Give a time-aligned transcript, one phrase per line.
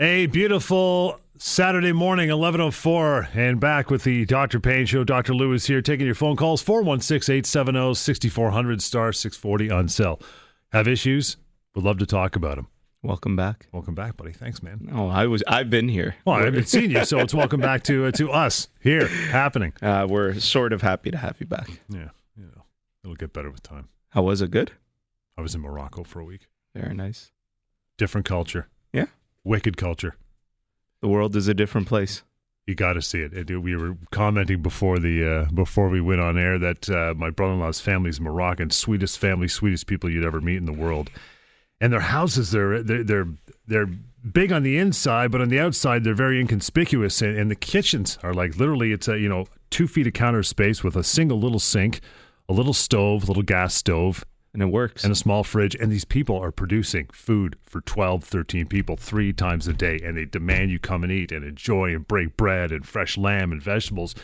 [0.00, 4.60] A beautiful Saturday morning, 11.04, and back with the Dr.
[4.60, 5.02] Pain Show.
[5.02, 5.34] Dr.
[5.34, 10.20] Lewis here, taking your phone calls, 416-870-6400, star 640 on cell.
[10.70, 11.36] Have issues?
[11.74, 12.68] Would love to talk about them.
[13.02, 13.66] Welcome back.
[13.72, 14.32] Welcome back, buddy.
[14.32, 14.88] Thanks, man.
[14.94, 15.42] Oh, I was.
[15.48, 16.14] I've been here.
[16.24, 19.72] Well, I haven't seen you, so it's welcome back to uh, to us here happening.
[19.82, 21.68] Uh, we're sort of happy to have you back.
[21.88, 22.62] Yeah, you know,
[23.02, 23.88] it'll get better with time.
[24.10, 24.52] How was it?
[24.52, 24.70] Good.
[25.36, 26.46] I was in Morocco for a week.
[26.72, 27.32] Very nice.
[27.96, 28.68] Different culture.
[28.92, 29.06] Yeah.
[29.48, 30.14] Wicked culture.
[31.00, 32.22] The world is a different place.
[32.66, 33.32] You got to see it.
[33.32, 33.56] it.
[33.56, 37.80] We were commenting before the uh, before we went on air that uh, my brother-in-law's
[37.80, 41.08] family is Moroccan, sweetest family, sweetest people you'd ever meet in the world.
[41.80, 43.28] And their houses, they're they're they're,
[43.66, 47.22] they're big on the inside, but on the outside, they're very inconspicuous.
[47.22, 50.42] And, and the kitchens are like literally, it's a you know two feet of counter
[50.42, 52.02] space with a single little sink,
[52.50, 54.26] a little stove, a little gas stove,
[54.60, 55.04] And it works.
[55.04, 59.32] and a small fridge and these people are producing food for 12 13 people three
[59.32, 62.72] times a day and they demand you come and eat and enjoy and break bread
[62.72, 64.14] and fresh lamb and vegetables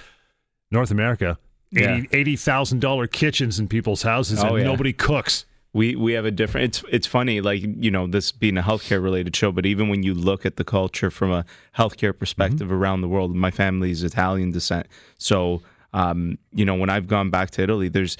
[0.72, 1.38] north america
[1.70, 2.00] Yeah.
[2.00, 4.64] $80 $80000 kitchens in people's houses Oh, and yeah.
[4.64, 6.66] nobody cooks we we have a different.
[6.66, 10.04] It's it's funny, like you know, this being a healthcare related show, but even when
[10.04, 11.44] you look at the culture from a
[11.76, 14.86] healthcare perspective around the world, my family is Italian descent,
[15.18, 18.16] so um, you know, when I've gone back to Italy, there's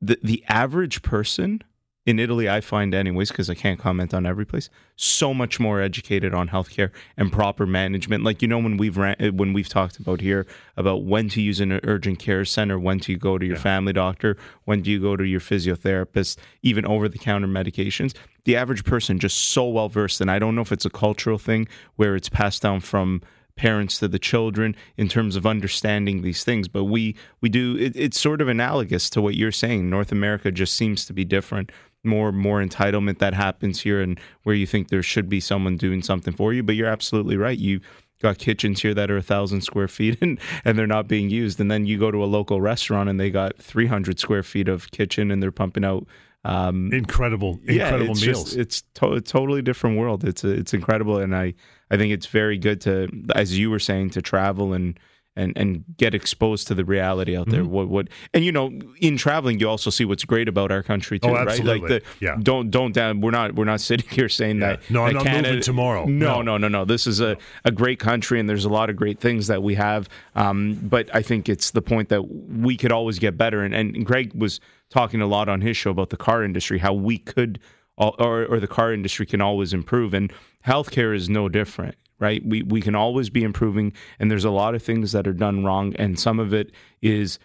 [0.00, 1.62] the the average person
[2.06, 5.82] in Italy, I find anyways, because I can't comment on every place, so much more
[5.82, 8.24] educated on healthcare and proper management.
[8.24, 10.46] Like you know, when we've ran, uh, when we've talked about here
[10.78, 14.36] about when to use an urgent care center, when to go to your family doctor,
[14.64, 18.14] when do you go to your physiotherapist, even over the counter medications.
[18.44, 21.38] The average person just so well versed, and I don't know if it's a cultural
[21.38, 23.20] thing where it's passed down from
[23.60, 26.66] parents to the children in terms of understanding these things.
[26.66, 29.90] But we we do it, it's sort of analogous to what you're saying.
[29.90, 31.70] North america just seems to be different
[32.02, 36.02] more more entitlement that happens here and where you think there should be someone doing
[36.02, 36.62] something for you.
[36.62, 37.58] But you're absolutely right.
[37.58, 37.82] You
[38.22, 41.60] got kitchens here that are a thousand square feet and and they're not being used.
[41.60, 44.90] And then you go to a local restaurant and they got 300 square feet of
[44.90, 46.06] kitchen and they're pumping out
[46.44, 50.24] um incredible incredible it's meals Just, it's to- a totally different world.
[50.24, 51.54] It's it's incredible, and I
[51.90, 54.98] I think it's very good to, as you were saying, to travel and
[55.40, 57.50] and and get exposed to the reality out Mm-hmm.
[57.52, 57.64] there.
[57.64, 58.66] What what and you know,
[59.00, 61.64] in traveling, you also see what's great about our country too, Oh, right?
[61.64, 62.36] Like the Yeah.
[62.42, 63.20] don't don't down.
[63.20, 64.76] We're not we're not sitting here saying Yeah.
[64.76, 64.90] that.
[64.90, 66.04] No, I'm not moving tomorrow.
[66.06, 66.42] No, No.
[66.42, 66.84] no, no, no.
[66.84, 69.74] This is a a great country, and there's a lot of great things that we
[69.76, 70.08] have.
[70.34, 73.62] Um, but I think it's the point that we could always get better.
[73.64, 76.92] And and Greg was talking a lot on his show about the car industry, how
[76.92, 77.58] we could
[77.96, 80.14] or, or the car industry can always improve.
[80.14, 80.32] And
[80.66, 82.44] healthcare is no different, right?
[82.46, 85.64] We, we can always be improving, and there's a lot of things that are done
[85.64, 86.70] wrong, and some of it
[87.02, 87.38] is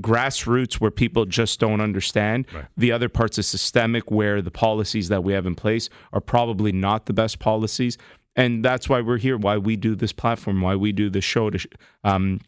[0.00, 2.46] grassroots where people just don't understand.
[2.52, 2.64] Right.
[2.76, 6.72] The other parts is systemic where the policies that we have in place are probably
[6.72, 7.96] not the best policies.
[8.34, 11.50] And that's why we're here, why we do this platform, why we do this show
[11.50, 11.66] to sh-
[12.02, 12.40] um,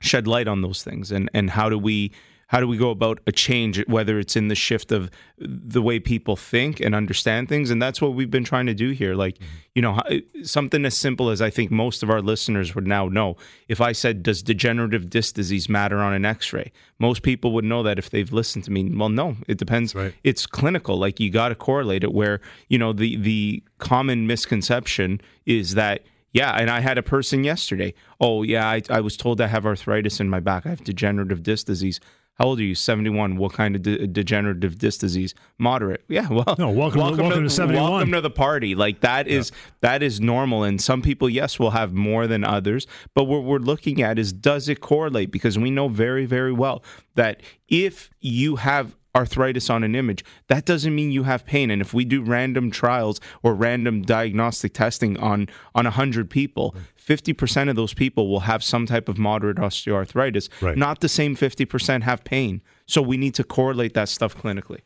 [0.00, 2.12] shed light on those things and and how do we
[2.48, 5.98] how do we go about a change whether it's in the shift of the way
[5.98, 9.36] people think and understand things and that's what we've been trying to do here like
[9.38, 9.46] mm-hmm.
[9.74, 9.98] you know
[10.42, 13.36] something as simple as i think most of our listeners would now know
[13.68, 17.82] if i said does degenerative disc disease matter on an x-ray most people would know
[17.82, 20.14] that if they've listened to me well no it depends Right.
[20.24, 25.20] it's clinical like you got to correlate it where you know the the common misconception
[25.44, 26.02] is that
[26.36, 27.94] yeah, and I had a person yesterday.
[28.20, 30.66] Oh, yeah, I, I was told I have arthritis in my back.
[30.66, 31.98] I have degenerative disc disease.
[32.38, 32.74] How old are you?
[32.74, 33.36] 71.
[33.38, 35.34] What kind of de- degenerative disc disease?
[35.58, 36.04] Moderate.
[36.08, 36.54] Yeah, well.
[36.58, 37.90] No, welcome- welcome to 71.
[37.90, 38.74] Welcome to the party.
[38.74, 42.86] Like that is that is normal and some people yes will have more than others,
[43.14, 46.82] but what we're looking at is does it correlate because we know very very well
[47.14, 51.70] that if you have arthritis on an image, that doesn't mean you have pain.
[51.70, 57.70] And if we do random trials or random diagnostic testing on on 100 people, 50%
[57.70, 60.48] of those people will have some type of moderate osteoarthritis.
[60.60, 60.76] Right.
[60.76, 62.60] Not the same 50% have pain.
[62.86, 64.80] So we need to correlate that stuff clinically.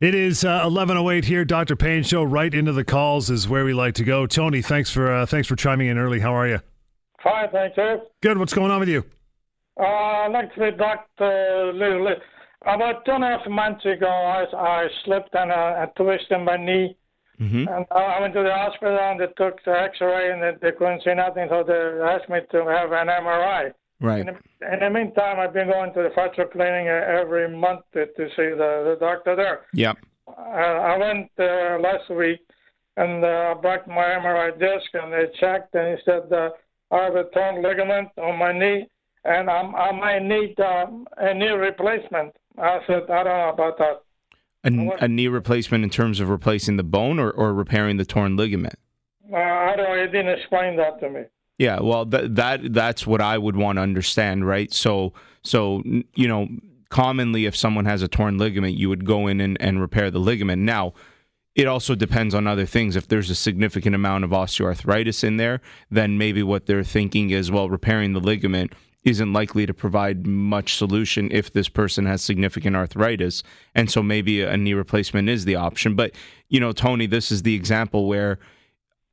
[0.00, 1.44] It is uh, 11:08 here.
[1.44, 1.76] Dr.
[1.76, 4.26] Pain show right into the calls is where we like to go.
[4.26, 6.18] Tony, thanks for uh, thanks for chiming in early.
[6.18, 6.58] How are you?
[7.22, 8.00] Fine, thank you.
[8.20, 8.36] Good.
[8.36, 9.04] What's going on with you?
[9.78, 11.72] Uh, I'd like to be Dr.
[11.72, 12.08] Lou.
[12.66, 16.96] About two and a half months ago, I, I slipped and I twisted my knee.
[17.40, 17.66] Mhm.
[17.66, 21.02] And I went to the hospital and they took the x-ray and they, they couldn't
[21.02, 23.72] see nothing, so they asked me to have an MRI.
[24.00, 24.20] Right.
[24.20, 28.06] In the, in the meantime, I've been going to the fracture clinic every month to,
[28.06, 29.60] to see the, the doctor there.
[29.72, 29.98] Yep.
[30.28, 32.40] Uh, I went uh, last week
[32.96, 36.50] and uh, brought my MRI disc and they checked and he said uh,
[36.90, 38.86] I have a torn ligament on my knee
[39.24, 42.34] and I'm, I might need um, a knee replacement.
[42.58, 44.02] I said I don't know about that.
[44.64, 48.36] A, a knee replacement in terms of replacing the bone or, or repairing the torn
[48.36, 48.78] ligament?
[49.32, 49.98] Uh, I don't.
[49.98, 51.22] He didn't explain that to me.
[51.58, 54.72] Yeah, well, that that that's what I would want to understand, right?
[54.72, 55.12] So,
[55.42, 56.48] so you know,
[56.88, 60.18] commonly if someone has a torn ligament, you would go in and, and repair the
[60.18, 60.62] ligament.
[60.62, 60.92] Now,
[61.54, 62.96] it also depends on other things.
[62.96, 65.60] If there's a significant amount of osteoarthritis in there,
[65.90, 68.72] then maybe what they're thinking is, well, repairing the ligament
[69.04, 73.42] isn't likely to provide much solution if this person has significant arthritis.
[73.74, 75.96] And so maybe a knee replacement is the option.
[75.96, 76.12] But,
[76.48, 78.38] you know, Tony, this is the example where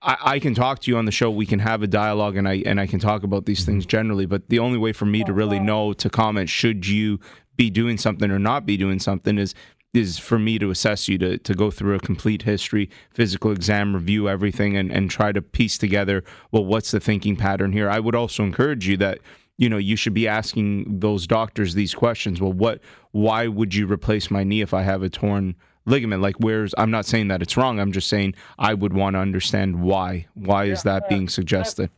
[0.01, 1.29] I, I, can talk to you on the show.
[1.29, 3.89] We can have a dialogue, and I and I can talk about these things mm-hmm.
[3.89, 4.25] generally.
[4.25, 7.19] But the only way for me to really know to comment should you
[7.57, 9.53] be doing something or not be doing something is
[9.93, 13.93] is for me to assess you to to go through a complete history, physical exam,
[13.93, 17.89] review everything, and and try to piece together well what's the thinking pattern here.
[17.89, 19.19] I would also encourage you that
[19.59, 22.39] you know you should be asking those doctors these questions.
[22.41, 22.79] Well, what
[23.11, 26.21] why would you replace my knee if I have a torn ligament?
[26.21, 27.79] Like where's i'm not saying that it's wrong.
[27.79, 31.91] I'm just saying i would want to understand why why is that being suggested?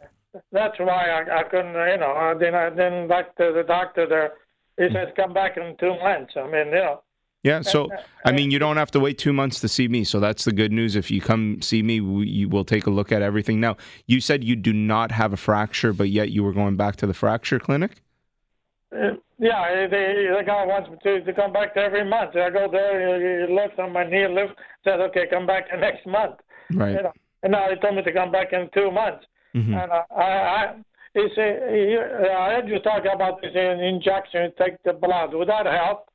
[0.51, 4.07] That's why I, I couldn't you know i didn't i didn't like the, the doctor
[4.07, 4.33] there.
[4.77, 4.93] He hmm.
[4.95, 6.33] says come back in two months.
[6.35, 7.03] I mean you know
[7.43, 7.89] yeah, so
[8.23, 10.03] I mean, you don't have to wait two months to see me.
[10.03, 10.95] So that's the good news.
[10.95, 13.59] If you come see me, we will take a look at everything.
[13.59, 16.97] Now, you said you do not have a fracture, but yet you were going back
[16.97, 18.01] to the fracture clinic.
[18.93, 22.35] Uh, yeah, they, the guy wants me to, to come back every month.
[22.35, 24.53] I go there, he looks on my knee, looks,
[24.83, 26.35] says, okay, come back next month.
[26.71, 26.95] Right.
[26.95, 29.25] You know, and now he told me to come back in two months.
[29.55, 29.73] Mm-hmm.
[29.73, 30.75] And I, I, I
[31.13, 35.33] he said, he, I heard you talk about this injection, take the blood.
[35.33, 36.10] Would that help?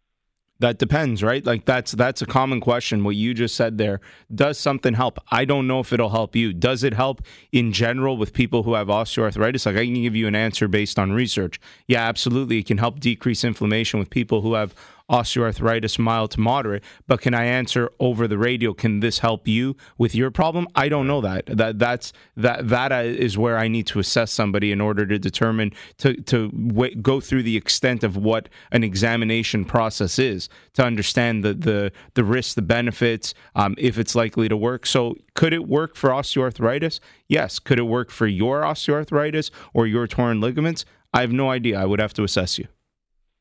[0.59, 1.45] That depends, right?
[1.45, 3.05] Like that's that's a common question.
[3.05, 4.01] What you just said there,
[4.35, 5.19] does something help?
[5.31, 6.55] I don't know if it'll help you.
[6.55, 7.21] Does it help
[7.53, 9.67] in general with people who have osteoarthritis?
[9.67, 11.61] Like I can give you an answer based on research.
[11.87, 12.59] Yeah, absolutely.
[12.59, 14.75] It can help decrease inflammation with people who have
[15.11, 16.83] osteoarthritis, mild to moderate.
[17.07, 18.73] But can I answer over the radio?
[18.75, 20.67] Can this help you with your problem?
[20.75, 21.47] I don't know that.
[21.47, 25.73] That that's that that is where I need to assess somebody in order to determine
[25.99, 31.45] to to w- go through the extent of what an examination process is to understand
[31.45, 34.87] the the the risks, the benefits, um, if it's likely to work.
[34.87, 37.01] So could it work for osteoarthritis?
[37.29, 37.59] Yes.
[37.59, 40.85] Could it work for your osteoarthritis or your torn ligaments?
[41.13, 41.79] I have no idea.
[41.79, 42.67] I would have to assess you.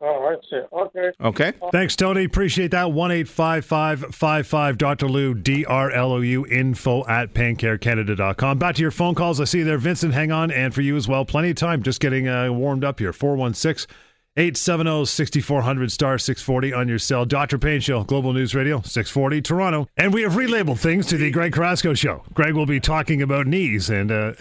[0.08, 0.62] Oh, I see.
[0.72, 1.12] Okay.
[1.20, 1.54] Okay.
[1.72, 2.26] Thanks, Tony.
[2.26, 2.92] Appreciate that.
[2.92, 5.10] 1 855 Dr.
[5.10, 8.60] Lou, D R L O U, info at paincarecanada.com.
[8.60, 9.42] Back to your phone calls.
[9.42, 10.14] I see you there, Vincent.
[10.14, 10.52] Hang on.
[10.52, 11.26] And for you as well.
[11.26, 11.82] Plenty of time.
[11.82, 13.14] Just getting uh, warmed up here.
[13.14, 13.92] 416
[14.38, 17.26] 870 6400 star 640 on your cell.
[17.26, 17.58] Dr.
[17.58, 19.88] Pain Show, Global News Radio, 640 Toronto.
[19.98, 22.22] And we have relabeled things to the Greg Carrasco Show.
[22.36, 24.12] Greg will be talking about knees and.
[24.12, 24.34] Uh,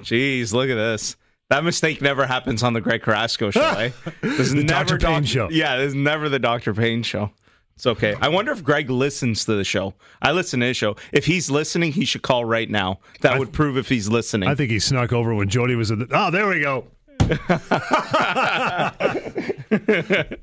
[0.00, 1.16] Jeez, look at this.
[1.50, 3.60] That mistake never happens on the Greg Carrasco show.
[3.62, 3.90] eh?
[4.20, 5.06] There's the never Dr.
[5.06, 5.48] Pain doc- show.
[5.50, 6.74] Yeah, there's never the Dr.
[6.74, 7.30] Pain show.
[7.74, 8.14] It's okay.
[8.20, 9.94] I wonder if Greg listens to the show.
[10.20, 10.96] I listen to his show.
[11.12, 12.98] If he's listening, he should call right now.
[13.20, 14.48] That I would prove if he's listening.
[14.48, 16.08] I think he snuck over when Jody was in the.
[16.10, 16.88] Oh, there we go.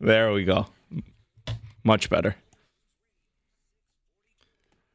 [0.00, 0.66] there we go.
[1.84, 2.36] Much better.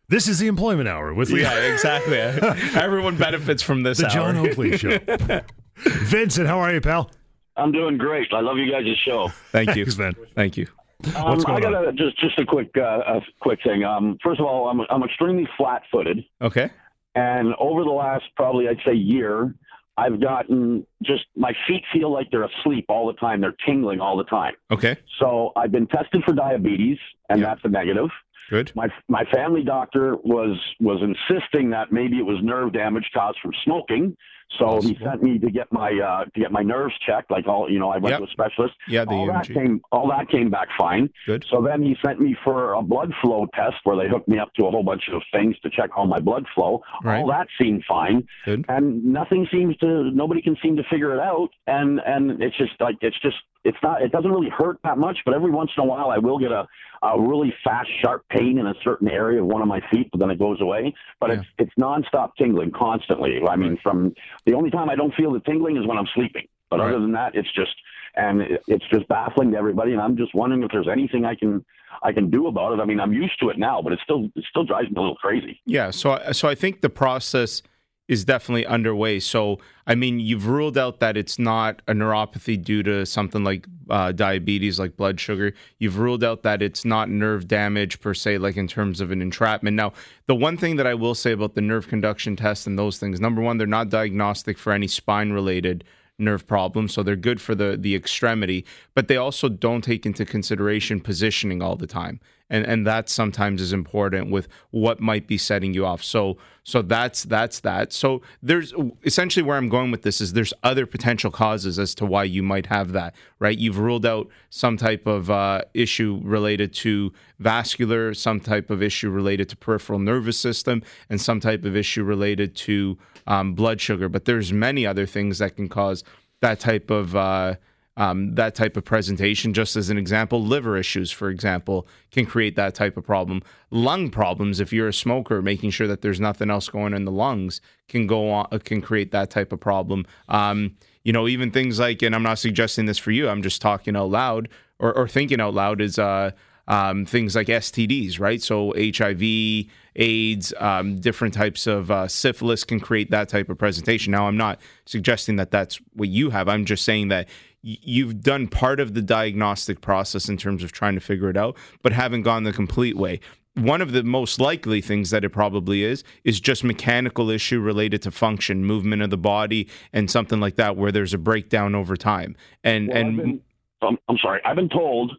[0.08, 2.18] This is the employment hour with yeah, exactly.
[2.80, 3.98] Everyone benefits from this.
[3.98, 4.12] The hour.
[4.12, 5.00] John Oakley Show.
[5.78, 7.10] Vincent, how are you, pal?
[7.58, 8.28] I'm doing great.
[8.34, 9.30] I love you guys' show.
[9.52, 10.14] Thank you, Thanks, man.
[10.36, 10.68] Thank you.
[11.16, 13.84] Um, I got a, just just a quick uh, a quick thing.
[13.84, 16.24] Um, first of all, I'm I'm extremely flat-footed.
[16.42, 16.70] Okay.
[17.16, 19.54] And over the last probably I'd say year,
[19.98, 23.42] I've gotten just my feet feel like they're asleep all the time.
[23.42, 24.54] They're tingling all the time.
[24.72, 24.98] Okay.
[25.20, 26.98] So I've been tested for diabetes,
[27.30, 27.48] and yeah.
[27.48, 28.10] that's a negative.
[28.50, 28.72] Good.
[28.76, 33.52] My my family doctor was was insisting that maybe it was nerve damage caused from
[33.64, 34.16] smoking.
[34.60, 34.96] So Possible.
[34.96, 37.80] he sent me to get my uh, to get my nerves checked, like all you
[37.80, 37.90] know.
[37.90, 38.20] I went yep.
[38.20, 38.76] to a specialist.
[38.88, 39.48] Yeah, the all EMG.
[39.48, 41.10] that came all that came back fine.
[41.26, 41.46] Good.
[41.50, 44.54] So then he sent me for a blood flow test where they hooked me up
[44.54, 46.84] to a whole bunch of things to check all my blood flow.
[47.04, 47.20] Right.
[47.20, 48.28] All that seemed fine.
[48.46, 48.66] Good.
[48.70, 51.50] And nothing seems to nobody can seem to figure it out.
[51.66, 55.18] And and it's just like it's just it's not it doesn't really hurt that much,
[55.26, 56.66] but every once in a while I will get a,
[57.04, 60.20] a really fast, sharp pain in a certain area of one of my feet, but
[60.20, 60.94] then it goes away.
[61.20, 61.36] But yeah.
[61.38, 63.42] it's it's nonstop tingling constantly.
[63.50, 64.14] I mean, from
[64.46, 66.48] the only time I don't feel the tingling is when I'm sleeping.
[66.70, 66.90] But right.
[66.90, 67.76] other than that, it's just
[68.16, 69.92] and it's just baffling to everybody.
[69.92, 71.66] And I'm just wondering if there's anything I can
[72.04, 72.80] I can do about it.
[72.80, 75.02] I mean, I'm used to it now, but it still it still drives me a
[75.02, 75.60] little crazy.
[75.66, 75.92] Yeah.
[75.92, 77.64] So so I think the process
[78.08, 79.20] is definitely underway.
[79.20, 83.66] So, I mean, you've ruled out that it's not a neuropathy due to something like
[83.90, 85.54] uh, diabetes, like blood sugar.
[85.80, 89.22] You've ruled out that it's not nerve damage per se, like in terms of an
[89.22, 89.76] entrapment.
[89.76, 89.94] Now,
[90.28, 93.20] the one thing that I will say about the nerve conduction test and those things
[93.20, 95.84] number one, they're not diagnostic for any spine related
[96.18, 100.26] nerve problems, so they're good for the the extremity, but they also don't take into
[100.26, 102.20] consideration positioning all the time.
[102.50, 106.04] And and that sometimes is important with what might be setting you off.
[106.04, 107.94] So so that's that's that.
[107.94, 108.74] So there's
[109.04, 112.44] essentially where I'm going with this is there's other potential causes as to why you
[112.44, 113.16] might have that.
[113.40, 113.58] Right?
[113.58, 119.10] You've ruled out some type of uh, issue related to vascular, some type of issue
[119.10, 122.98] related to peripheral nervous system, and some type of issue related to
[123.28, 124.10] um, blood sugar.
[124.10, 126.04] But there's many other things that can cause
[126.42, 127.56] that type of uh,
[127.98, 129.54] um, that type of presentation.
[129.54, 133.42] Just as an example, liver issues, for example, can create that type of problem.
[133.72, 137.12] Lung problems, if you're a smoker, making sure that there's nothing else going in the
[137.12, 140.06] lungs can go on uh, can create that type of problem.
[140.28, 143.30] Um, you know, even things like, and I'm not suggesting this for you.
[143.30, 144.50] I'm just talking out loud
[144.80, 146.00] or, or thinking out loud is.
[146.00, 146.32] Uh,
[146.68, 148.42] um, things like STDs, right?
[148.42, 154.12] So HIV, AIDS, um, different types of uh, syphilis can create that type of presentation.
[154.12, 156.50] Now, I'm not suggesting that that's what you have.
[156.50, 157.30] I'm just saying that
[157.66, 161.58] you've done part of the diagnostic process in terms of trying to figure it out,
[161.82, 163.20] but haven't gone the complete way.
[163.56, 168.02] One of the most likely things that it probably is is just mechanical issue related
[168.04, 171.98] to function, movement of the body, and something like that, where there's a breakdown over
[171.98, 172.36] time.
[172.64, 173.42] And Well, and been,
[173.82, 174.42] I'm, I'm sorry.
[174.46, 175.14] I've been told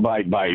[0.00, 0.46] by by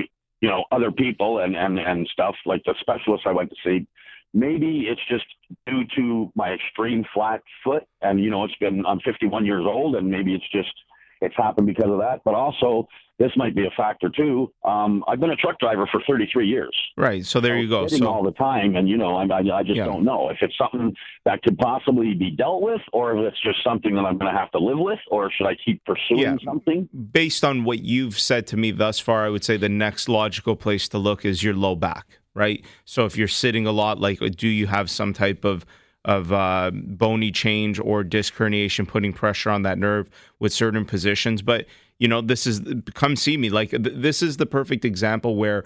[0.41, 3.87] you know other people and and and stuff like the specialists I went to see.
[4.33, 5.25] Maybe it's just
[5.67, 9.95] due to my extreme flat foot, and you know it's been I'm 51 years old,
[9.95, 10.73] and maybe it's just
[11.21, 12.21] it's happened because of that.
[12.23, 14.49] But also this might be a factor too.
[14.63, 16.73] Um, I've been a truck driver for 33 years.
[16.95, 17.83] right, so there So you go.
[17.87, 19.85] sitting So all the time, and you know, I, I, I just Yeah.
[19.85, 20.95] don't know if it's something
[21.25, 24.39] that could possibly be dealt with, or if it's just something that I'm going to
[24.39, 26.35] have to live with, or should I keep pursuing Yeah.
[26.45, 26.87] something?
[27.11, 30.55] based on what you've said to me thus far, I would say the next logical
[30.55, 32.63] place to look is your low back, right?
[32.85, 35.65] So if you're sitting a lot, like do you have some type of
[36.05, 41.41] of uh, bony change or disc herniation putting pressure on that nerve with certain positions?
[41.41, 41.65] But
[41.97, 42.61] you know, this is
[42.93, 43.49] come see me.
[43.49, 45.65] Like th- this is the perfect example where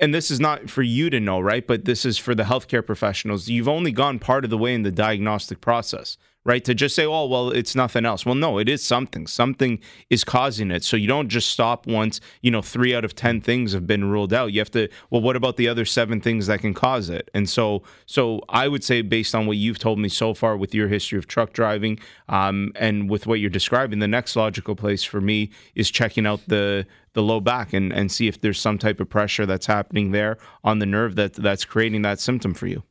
[0.00, 1.66] and this is not for you to know, right?
[1.66, 3.48] But this is for the healthcare professionals.
[3.48, 6.64] You've only gone part of the way in the diagnostic process, right?
[6.64, 8.24] To just say, oh, well, it's nothing else.
[8.24, 9.26] Well, no, it is something.
[9.26, 9.78] Something
[10.08, 10.82] is causing it.
[10.82, 14.10] So you don't just stop once, you know, three out of 10 things have been
[14.10, 14.52] ruled out.
[14.52, 17.30] You have to, well, what about the other seven things that can cause it?
[17.34, 20.74] And so, so I would say, based on what you've told me so far with
[20.74, 25.04] your history of truck driving um, and with what you're describing, the next logical place
[25.04, 28.78] for me is checking out the, the low back and, and see if there's some
[28.78, 32.66] type of pressure that's happening there on the nerve that that's creating that symptom for
[32.66, 32.82] you.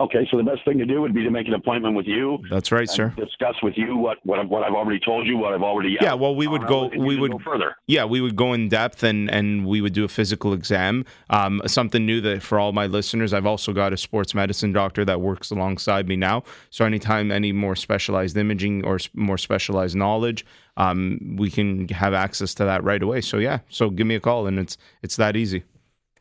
[0.00, 2.38] Okay, so the best thing to do would be to make an appointment with you.
[2.50, 3.14] That's right, and sir.
[3.18, 5.98] Discuss with you what what, I've- what I've already told you, what I've already.
[6.00, 7.76] Yeah, well, we would go- we would- go further.
[7.86, 11.04] Yeah, we would go in depth and and we would do a physical exam.
[11.28, 15.04] Um, something new that for all my listeners, I've also got a sports medicine doctor
[15.04, 16.44] that works alongside me now.
[16.70, 20.46] So anytime any more specialized imaging or more specialized knowledge,
[20.78, 23.20] um, we can have access to that right away.
[23.20, 25.64] So yeah, so give me a call and it's it's that easy.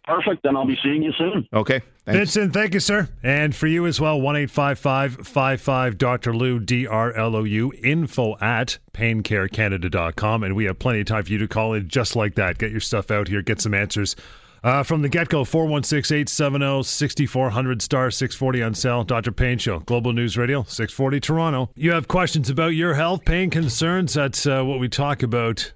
[0.06, 0.42] Perfect.
[0.44, 1.48] Then I'll be seeing you soon.
[1.54, 1.82] Okay,
[2.14, 2.34] thanks.
[2.34, 3.10] Vincent, thank you, sir.
[3.24, 6.36] And for you as well, 1 55 Dr.
[6.36, 10.44] Lou, D R L O U, info at paincarecanada.com.
[10.44, 12.58] And we have plenty of time for you to call in just like that.
[12.58, 14.16] Get your stuff out here, get some answers.
[14.64, 19.04] Uh, from the get go, 416 870 6400 star 640 on sale.
[19.04, 19.32] Dr.
[19.32, 21.70] Pain Show, Global News Radio, 640 Toronto.
[21.76, 24.14] You have questions about your health, pain concerns.
[24.14, 25.74] That's uh, what we talk about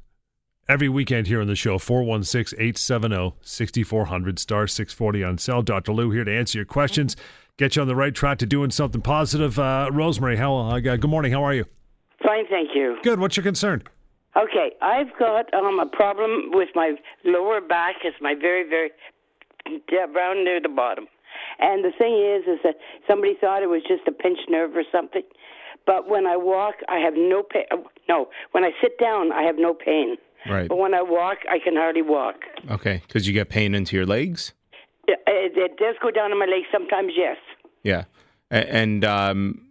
[0.69, 6.35] every weekend here on the show 416-870-6400 star 640 on cell dr lou here to
[6.35, 7.15] answer your questions
[7.57, 11.09] get you on the right track to doing something positive uh, rosemary how uh, good
[11.09, 11.65] morning how are you
[12.25, 12.97] Fine, thank you.
[13.03, 13.83] good what's your concern
[14.35, 17.97] Okay, I've got um, a problem with my lower back.
[18.03, 18.89] It's my very, very
[19.87, 21.05] down near the bottom.
[21.59, 22.75] And the thing is, is that
[23.07, 25.21] somebody thought it was just a pinched nerve or something.
[25.85, 27.65] But when I walk, I have no pain.
[28.09, 30.17] No, when I sit down, I have no pain.
[30.49, 30.67] Right.
[30.67, 32.35] But when I walk, I can hardly walk.
[32.69, 34.53] Okay, because you get pain into your legs.
[35.07, 37.37] It, it, it does go down to my legs sometimes, yes.
[37.83, 38.05] Yeah,
[38.51, 39.67] A- and um,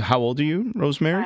[0.00, 1.24] how old are you, Rosemary?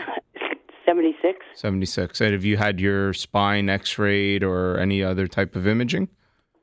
[0.86, 1.38] 76.
[1.54, 2.20] Seventy six.
[2.20, 6.08] And have you had your spine X-rayed or any other type of imaging?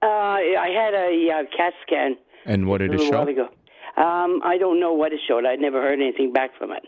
[0.01, 3.21] Uh, I had a uh, CAT scan And what did it show?
[3.95, 5.45] Um, I don't know what it showed.
[5.45, 6.83] I'd never heard anything back from it.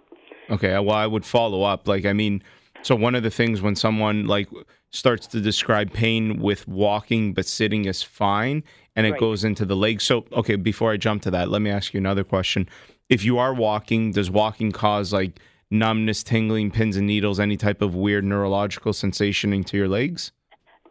[0.49, 1.87] Okay, well, I would follow up.
[1.87, 2.41] Like, I mean,
[2.85, 4.47] so one of the things when someone like
[4.91, 8.63] starts to describe pain with walking but sitting is fine,
[8.95, 9.19] and it Right.
[9.19, 10.03] goes into the legs.
[10.03, 12.69] So, okay, before I jump to that, let me ask you another question.
[13.09, 15.39] If you are walking, does walking cause like
[15.71, 20.31] numbness, tingling, pins and needles, any type of weird neurological sensation into your legs?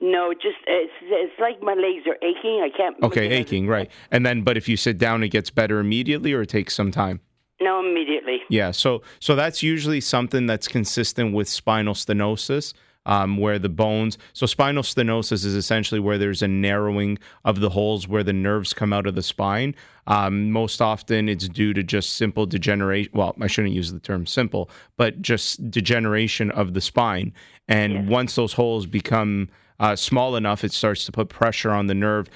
[0.01, 2.61] No, just it's it's like my legs are aching.
[2.61, 2.97] I can't.
[3.05, 3.89] Okay, aching, right.
[4.11, 6.91] And then, but if you sit down, it gets better immediately or it takes some
[6.91, 7.21] time?
[7.61, 8.39] No, immediately.
[8.49, 12.75] Yeah, so so that's usually something that's consistent with spinal stenosis.
[13.07, 14.19] um, where the bones.
[14.33, 18.73] So spinal stenosis is essentially where there's a narrowing of the holes where the nerves
[18.73, 19.75] come out of the spine.
[20.07, 23.11] Um, most often, it's due to just simple degeneration.
[23.15, 27.33] Well, I shouldn't use the term simple, but just degeneration of the spine.
[27.69, 29.49] And once those holes become
[29.81, 32.29] uh, small enough, it starts to put pressure on the nerve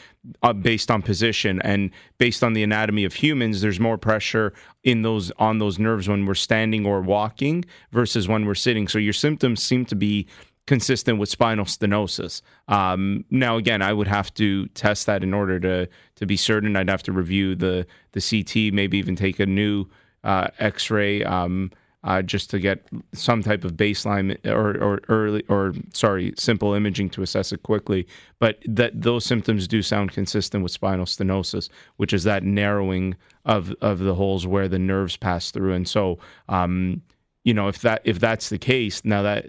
[0.43, 3.61] uh, based on position and based on the anatomy of humans.
[3.61, 4.53] There's more pressure
[4.83, 8.89] in those on those nerves when we're standing or walking versus when we're sitting.
[8.89, 10.27] So your symptoms seem to be
[10.67, 12.43] consistent with spinal stenosis.
[12.69, 16.77] Um, now, again, I would have to test that in order to to be certain.
[16.77, 19.87] I'd have to review the the CT, maybe even take a new
[20.25, 21.23] uh, X-ray.
[21.25, 21.71] Um,
[22.05, 27.11] uh, just to get some type of baseline or, or early or sorry simple imaging
[27.11, 28.07] to assess it quickly.
[28.39, 33.75] But that those symptoms do sound consistent with spinal stenosis which is that narrowing of
[33.81, 35.75] of the holes where the nerves pass through.
[35.75, 37.03] And so um,
[37.45, 39.47] you know if that if that's the case now that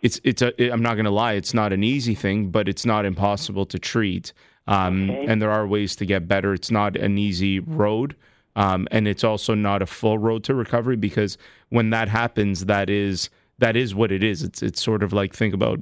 [0.00, 3.04] it's it's I'm not going to lie it's not an easy thing but it's not
[3.04, 4.32] impossible to treat.
[4.66, 5.26] Um, Okay.
[5.26, 6.54] and there are ways to get better.
[6.54, 8.14] It's not an easy road
[8.56, 11.36] um, and it's also not a full road to recovery because
[11.70, 14.42] when that happens, that is that is what it is.
[14.42, 15.80] It's it's sort of like think about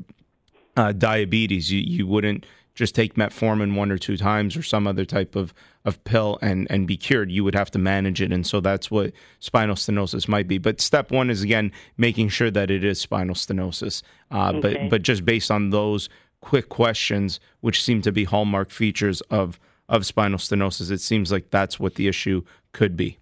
[0.76, 1.70] uh, diabetes.
[1.70, 5.52] You you wouldn't just take metformin one or two times or some other type of
[5.84, 7.30] of pill and and be cured.
[7.30, 10.58] You would have to manage it, and so that's what spinal stenosis might be.
[10.58, 14.02] But step one is again making sure that it is spinal stenosis.
[14.30, 14.60] Uh, Okay.
[14.60, 16.08] But but just based on those
[16.40, 19.60] quick questions, which seem to be hallmark features of
[19.92, 23.18] of spinal stenosis, it seems like that's what the issue could be.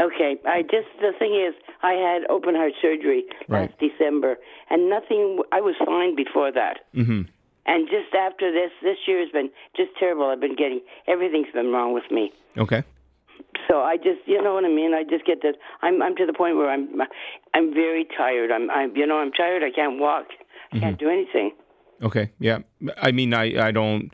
[0.00, 3.68] Okay, I just the thing is, I had open heart surgery Right.
[3.70, 4.36] last December,
[4.70, 5.42] and nothing.
[5.52, 7.22] I was fine before that, hmm
[7.66, 10.26] and just after this, this year has been just terrible.
[10.26, 12.30] I've been getting everything's been wrong with me.
[12.58, 12.82] Okay.
[13.68, 14.92] So I just, you know what I mean.
[14.92, 15.54] I just get that.
[15.80, 17.00] I'm, I'm to the point where I'm,
[17.54, 18.50] I'm very tired.
[18.52, 19.62] I'm, I'm, you know, I'm tired.
[19.62, 20.26] I can't walk.
[20.72, 21.52] I can't do anything.
[22.02, 22.32] Okay.
[22.38, 22.58] Yeah.
[22.98, 24.12] I mean, I, I don't.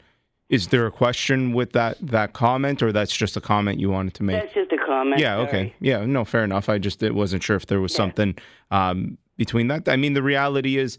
[0.51, 4.15] Is there a question with that that comment, or that's just a comment you wanted
[4.15, 4.43] to make?
[4.43, 5.21] That's just a comment.
[5.21, 5.37] yeah.
[5.39, 5.51] Okay.
[5.51, 5.75] sorry.
[5.81, 6.05] Yeah.
[6.05, 6.25] No.
[6.25, 6.69] Fair enough.
[6.69, 8.37] I just it wasn't sure if there was something
[8.71, 9.89] um, between that.
[9.89, 10.99] I mean, the reality is,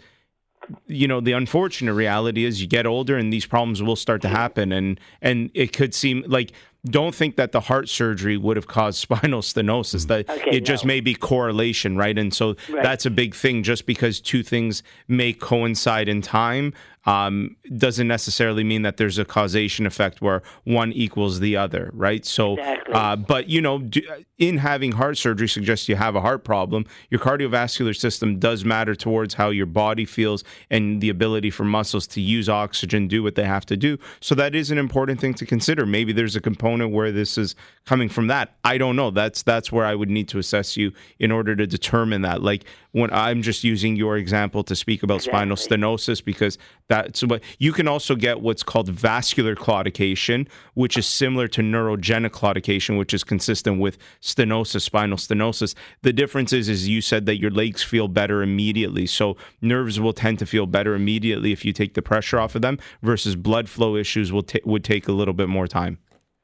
[0.88, 4.30] you know, the unfortunate reality is you get older and these problems will start to
[4.30, 6.52] happen, and and it could seem like.
[6.84, 10.08] Don't think that the heart surgery would have caused spinal stenosis.
[10.08, 10.88] That Okay, it just no.
[10.88, 12.18] may be correlation, right?
[12.18, 12.82] And so Right.
[12.82, 13.62] that's a big thing.
[13.62, 16.74] Just because two things may coincide in time
[17.06, 22.26] um, doesn't necessarily mean that there's a causation effect where one equals the other, right?
[22.26, 22.94] So, Exactly.
[22.94, 24.02] uh, but you know, do,
[24.38, 26.86] in having heart surgery suggests you have a heart problem.
[27.10, 32.08] Your cardiovascular system does matter towards how your body feels and the ability for muscles
[32.08, 33.98] to use oxygen, do what they have to do.
[34.20, 35.86] So that is an important thing to consider.
[35.86, 38.56] Maybe there's a component where this is coming from that.
[38.64, 39.12] I don't know.
[39.12, 42.42] That's that's where I would need to assess you in order to determine that.
[42.42, 47.42] Like when I'm just using your example to speak about spinal stenosis because that's what
[47.58, 53.14] you can also get what's called vascular claudication, which is similar to neurogenic claudication, which
[53.14, 55.74] is consistent with stenosis, spinal stenosis.
[56.02, 59.06] The difference is, is you said that your legs feel better immediately.
[59.06, 62.62] So nerves will tend to feel better immediately if you take the pressure off of
[62.62, 65.98] them, versus blood flow issues will ta- would take a little bit more time.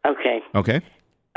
[0.05, 0.39] Okay.
[0.55, 0.81] Okay,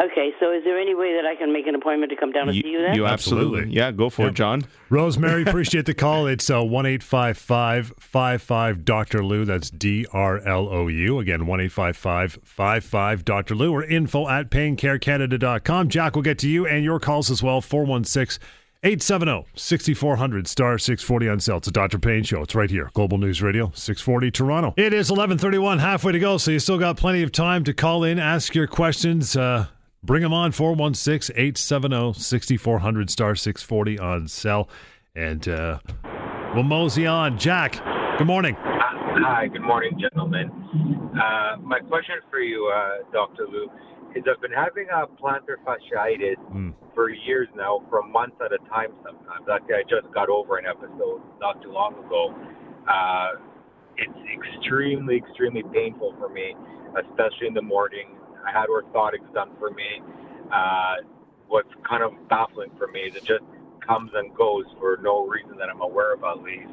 [0.01, 0.31] Okay.
[0.41, 2.57] So is there any way that I can make an appointment to come down and
[2.61, 2.95] see you then?
[2.95, 3.77] you absolutely, Absolutely.
[3.77, 4.31] yeah, go for Yep.
[4.31, 4.65] it, John.
[4.89, 6.27] Rosemary, appreciate the call.
[6.27, 9.23] It's uh, one eight five five five five Dr.
[9.25, 9.45] Lou.
[9.45, 11.19] That's D R L O U.
[11.19, 13.55] Again, one eight five five five five Dr.
[13.55, 15.89] Lou or info at paincarecanada.com.
[15.89, 17.61] Jack will get to you and your calls as well.
[17.61, 18.43] 416
[18.83, 21.59] 870 6400 star 640 on sale.
[21.59, 21.99] It's a Dr.
[21.99, 22.41] Pain show.
[22.43, 22.91] It's right here.
[22.95, 24.73] Global News Radio 640 Toronto.
[24.79, 28.05] It is 1131, halfway to go, so you still got plenty of time to call
[28.05, 29.37] in, ask your questions.
[29.37, 29.67] Uh,
[30.03, 34.69] Bring them on 416 870 6400 star 640 on cell.
[35.15, 35.81] And uh,
[36.55, 37.39] we'll mosey on.
[37.39, 37.75] Jack,
[38.17, 38.57] good morning.
[38.59, 40.51] Hi, good morning, gentlemen.
[41.13, 43.47] Uh, my question for you, uh, Dr.
[43.51, 43.65] Lou,
[44.17, 46.75] is I've been having a plantar fasciitis Mm.
[46.95, 49.47] for years now, for months at a time sometimes.
[49.53, 52.35] Actually, I just got over an episode not too long ago.
[52.89, 53.39] Uh,
[53.99, 56.55] it's extremely, extremely painful for me,
[56.97, 58.17] especially in the morning.
[58.47, 60.03] I had orthotics done for me.
[60.53, 60.97] Uh,
[61.49, 63.45] what's kind of baffling for me is it just
[63.87, 66.71] comes and goes for no reason that I'm aware of at least.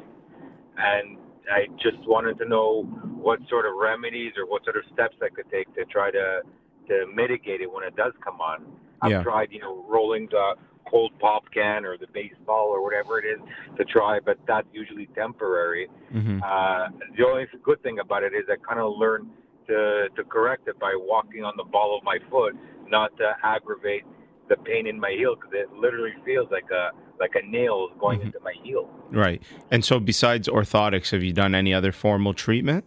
[0.76, 1.18] And
[1.50, 2.82] I just wanted to know
[3.16, 6.42] what sort of remedies or what sort of steps I could take to try to
[6.88, 8.64] to mitigate it when it does come on.
[9.02, 9.22] I've Yeah.
[9.22, 10.54] tried, you know, rolling the
[10.86, 13.38] cold pop can or the baseball or whatever it is
[13.76, 15.88] to try, but that's usually temporary.
[16.10, 19.28] hmm Uh, the only good thing about it is I kind of learned
[19.68, 22.56] to to correct it by walking on the ball of my foot,
[22.88, 24.04] not to aggravate
[24.48, 28.18] the pain in my heel because it literally feels like a like a nail going
[28.18, 28.28] mm-hmm.
[28.28, 28.88] into my heel.
[29.10, 29.42] Right.
[29.70, 32.84] And so, besides orthotics, have you done any other formal treatment?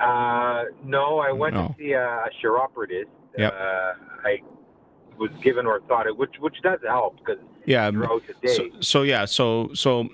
[0.00, 1.68] Uh, no, I went no.
[1.68, 3.10] to see a, a chiropodist.
[3.36, 3.52] Yep.
[3.52, 3.92] Uh,
[4.24, 4.38] I
[5.18, 7.90] was given orthotic, which which does help because yeah.
[8.46, 10.08] So, so yeah, so so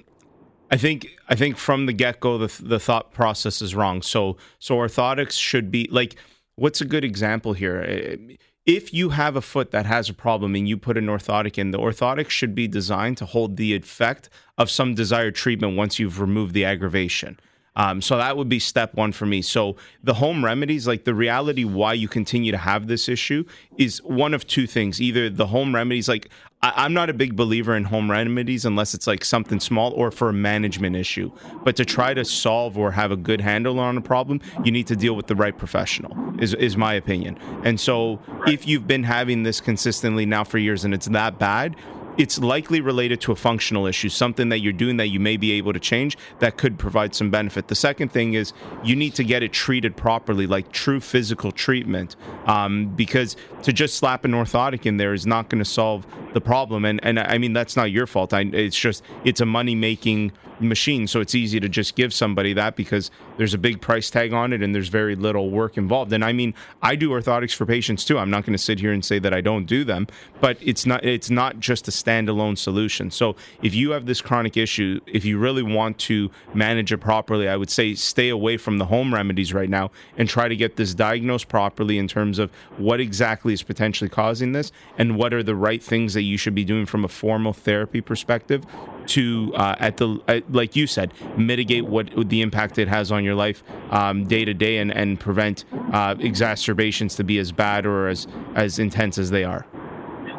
[0.71, 4.03] I think I think from the get go the the thought process is wrong.
[4.03, 6.17] So so orthotics should be like
[6.57, 7.85] what's a good example here?
[7.87, 11.07] Eh, eh, if you have a foot that has a problem and you put an
[11.07, 15.77] orthotic in, the orthotic should be designed to hold the effect of some desired treatment
[15.77, 17.39] once you've removed the aggravation.
[17.77, 19.43] Um, so that would be step one for me.
[19.43, 23.45] So the home remedies, like the reality why you continue to have this issue
[23.77, 25.01] is one of two things.
[25.01, 26.29] Either the home remedies, like
[26.65, 30.11] I, am not a big believer in home remedies unless it's like something small or
[30.11, 31.31] for a management issue.
[31.63, 34.87] But to try to solve or have a good handle on a problem, you need
[34.87, 37.39] to deal with the right professional, is, is my opinion.
[37.65, 41.77] And so if you've been having this consistently now for years and it's that bad,
[42.17, 45.53] it's likely related to a functional issue, something that you're doing that you may be
[45.53, 47.69] able to change that could provide some benefit.
[47.69, 52.17] The second thing is you need to get it treated properly, like true physical treatment,
[52.47, 56.41] um, because to just slap an orthotic in there is not going to solve the
[56.41, 56.85] problem.
[56.85, 58.35] And and I mean that's not your fault.
[58.35, 62.53] I, it's just it's a money making machine, so it's easy to just give somebody
[62.53, 66.13] that because there's a big price tag on it and there's very little work involved.
[66.13, 68.19] And I mean, I do orthotics for patients too.
[68.19, 70.07] I'm not going to sit here and say that I don't do them,
[70.41, 73.11] but it's not it's not just a standalone solution.
[73.11, 77.49] So if you have this chronic issue, if you really want to manage it properly,
[77.49, 80.77] I would say stay away from the home remedies right now and try to get
[80.77, 85.43] this diagnosed properly in terms of what exactly is potentially causing this and what are
[85.43, 88.65] the right things that you should be doing from a formal therapy perspective
[89.07, 93.23] to uh, at the at, like you said mitigate what the impact it has on
[93.23, 97.87] your life um, day to day and and prevent uh, exacerbations to be as bad
[97.87, 99.67] or as as intense as they are.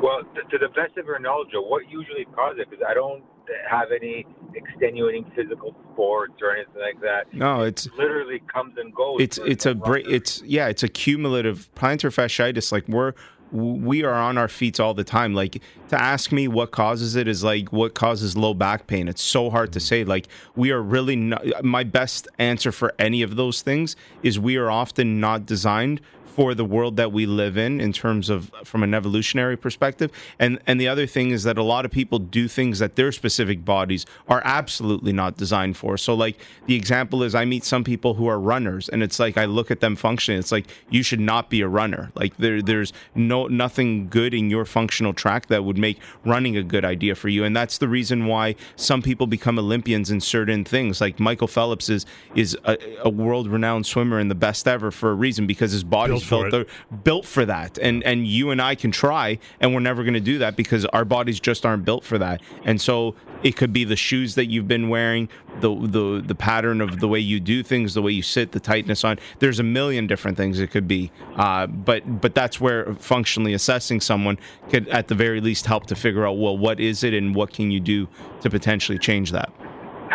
[0.02, 0.22] Well,
[0.52, 2.70] to the best of your knowledge, what usually causes it?
[2.70, 3.24] Because I don't
[3.70, 7.34] have any extenuating physical sports or anything like that.
[7.34, 9.18] No, it's it literally comes and goes.
[9.20, 10.08] It's it's a break.
[10.08, 12.72] It's yeah, it's a cumulative plantar fasciitis.
[12.72, 13.14] Like we're
[13.56, 15.34] we are on our feet all the time.
[15.34, 19.08] Like to ask me what causes it is like what causes low back pain.
[19.08, 19.88] It's so hard to mm.
[19.88, 20.04] say.
[20.04, 24.58] Like we are really not, my best answer for any of those things is we
[24.58, 26.02] are often not designed
[26.36, 30.12] for the world that we live in in terms of from an evolutionary perspective.
[30.38, 33.14] And and the other thing is that a lot of people do things that their
[33.14, 35.98] specific bodies are absolutely not designed for.
[35.98, 39.38] So like the example is i meet some people who are runners and it's like
[39.38, 40.38] i look at them functioning.
[40.38, 42.12] It's like you should not be a runner.
[42.16, 46.64] Like there there's no nothing good in your functional track that would make running a
[46.64, 47.46] good idea for you.
[47.46, 51.00] And that's the reason why some people become olympians in certain things.
[51.00, 55.12] Like michael phelps is is a, a world renowned swimmer and the best ever for
[55.12, 55.86] a reason because his
[56.30, 56.68] built
[57.04, 57.78] built for that.
[57.78, 60.86] And and you and I can try and we're never going to do that because
[60.86, 62.42] our bodies just aren't built for that.
[62.64, 66.82] And so it could be the shoes that you've been wearing the the the pattern
[66.82, 69.20] of the way you do things the way you sit the tightness on.
[69.40, 71.12] There's a million different things it could be.
[71.36, 75.96] Uh, but but that's where functionally assessing someone could at the very least help to
[75.96, 78.08] figure out well what is it and what can you do
[78.42, 79.52] to potentially change that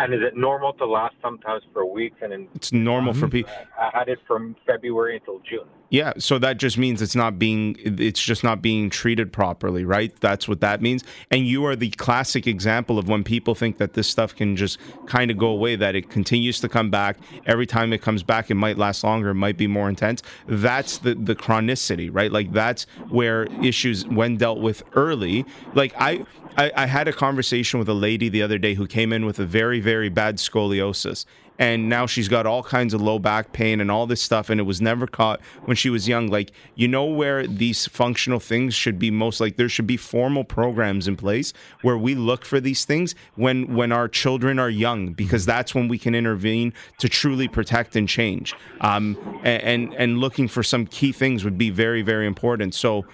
[0.03, 2.17] and is it normal to last sometimes for weeks?
[2.21, 3.29] And in, it's normal for mm-hmm.
[3.29, 3.53] people.
[3.79, 5.67] I had it from February until June.
[5.91, 10.17] Yeah, so that just means it's not being it's just not being treated properly, right?
[10.21, 11.03] That's what that means.
[11.29, 14.79] And you are the classic example of when people think that this stuff can just
[15.05, 17.17] kind of go away, that it continues to come back.
[17.45, 20.23] Every time it comes back, it might last longer, it might be more intense.
[20.47, 22.31] That's the the chronicity, right?
[22.31, 25.45] Like that's where issues when dealt with early.
[25.73, 26.25] Like I
[26.57, 29.39] I, I had a conversation with a lady the other day who came in with
[29.39, 31.25] a very, very bad scoliosis.
[31.59, 34.59] And now she's got all kinds of low back pain and all this stuff and
[34.59, 36.27] it was never caught when she was young.
[36.27, 40.43] Like you know where these functional things should be most like there should be formal
[40.43, 45.13] programs in place where we look for these things when when our children are young
[45.13, 48.55] because that's when we can intervene to truly protect and change.
[48.79, 52.73] Um, and, and and looking for some key things would be very very important.
[52.73, 53.05] So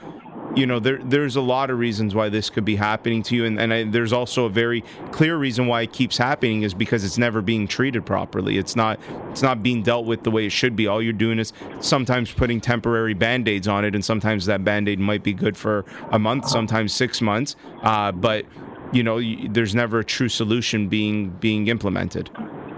[0.56, 3.46] you know there there's a lot of reasons why this could be happening to you
[3.46, 4.82] and, and I, there's also a very
[5.12, 9.00] clear reason why it keeps happening is because it's never being treated properly it's not
[9.30, 12.32] it's not being dealt with the way it should be all you're doing is sometimes
[12.32, 16.48] putting temporary band-aids on it and sometimes that band-aid might be good for a month
[16.48, 18.46] sometimes six months uh, but
[18.94, 22.30] you know there's never a true solution being being implemented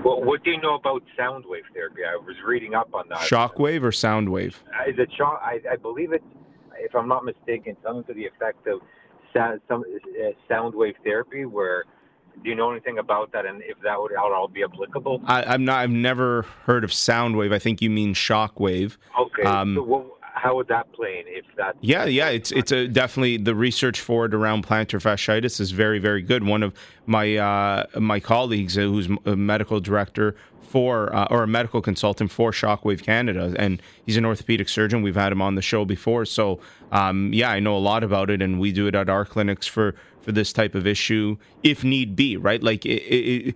[0.02, 2.02] well, what do you know about sound wave therapy?
[2.06, 3.20] I was reading up on that.
[3.20, 4.64] Shockwave or sound wave?
[4.68, 5.42] Uh, is it shock?
[5.44, 6.24] I, I believe it's
[6.80, 8.82] if I'm not mistaken, something to the effect of
[9.34, 11.46] sound, some uh, sound wave therapy.
[11.46, 11.86] Where
[12.44, 15.22] do you know anything about that, and if that would at all be applicable?
[15.26, 15.80] I, am not.
[15.80, 17.52] I've never heard of sound wave.
[17.52, 18.98] I think you mean shock wave.
[19.20, 19.44] Okay.
[19.44, 21.76] Um, so, well, how would that play in if that?
[21.82, 26.00] Yeah, yeah, it's it's a definitely the research for it around plantar fasciitis is very
[26.00, 26.44] very good.
[26.44, 26.74] One of
[27.06, 32.32] my uh, my colleagues, uh, who's a medical director for uh, or a medical consultant
[32.32, 35.02] for Shockwave Canada, and he's an orthopedic surgeon.
[35.02, 36.60] We've had him on the show before, so
[36.92, 39.68] um, yeah, I know a lot about it, and we do it at our clinics
[39.68, 42.38] for for this type of issue if need be.
[42.38, 43.56] Right, like it, it,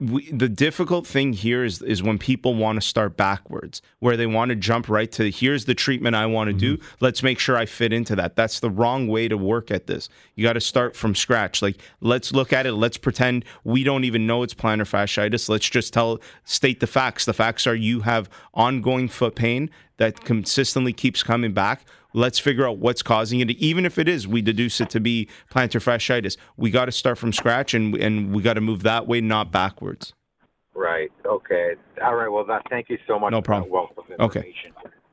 [0.00, 4.26] we, the difficult thing here is is when people want to start backwards, where they
[4.26, 6.82] want to jump right to here's the treatment I want to mm-hmm.
[6.82, 6.88] do.
[7.00, 8.34] Let's make sure I fit into that.
[8.34, 10.08] That's the wrong way to work at this.
[10.34, 11.60] You got to start from scratch.
[11.60, 12.72] Like let's look at it.
[12.72, 15.48] Let's pretend we don't even know it's plantar fasciitis.
[15.50, 17.26] Let's just tell state the facts.
[17.26, 22.66] The facts are you have ongoing foot pain that consistently keeps coming back Let's figure
[22.66, 23.50] out what's causing it.
[23.50, 26.36] Even if it is, we deduce it to be plantar fasciitis.
[26.56, 29.52] We got to start from scratch, and and we got to move that way, not
[29.52, 30.12] backwards.
[30.74, 31.10] Right.
[31.26, 31.74] Okay.
[32.02, 32.28] All right.
[32.28, 33.32] Well, that, thank you so much.
[33.32, 33.88] No problem.
[34.18, 34.54] Okay.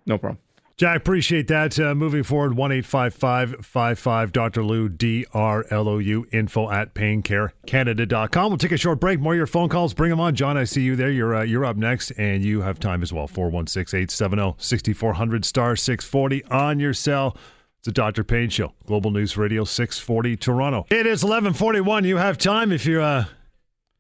[0.06, 0.40] No problem.
[0.78, 1.80] Jack, appreciate that.
[1.80, 4.64] Uh, moving forward, 1 855 Dr.
[4.64, 8.52] Lou, D R L O U, info at paincarecanada.com.
[8.52, 9.20] We'll take a short break.
[9.20, 9.96] More of your phone calls.
[9.96, 10.36] Bring them on.
[10.36, 11.10] John, I see you there.
[11.10, 13.26] You're, uh, you're up next, and you have time as well.
[13.26, 17.36] 416 870 6400 star 640 on your cell.
[17.80, 18.24] It's a Dr.
[18.24, 18.74] Pain Show.
[18.86, 20.86] Global News Radio 640 Toronto.
[20.92, 22.04] It is 1141.
[22.04, 23.26] You have time if you're uh,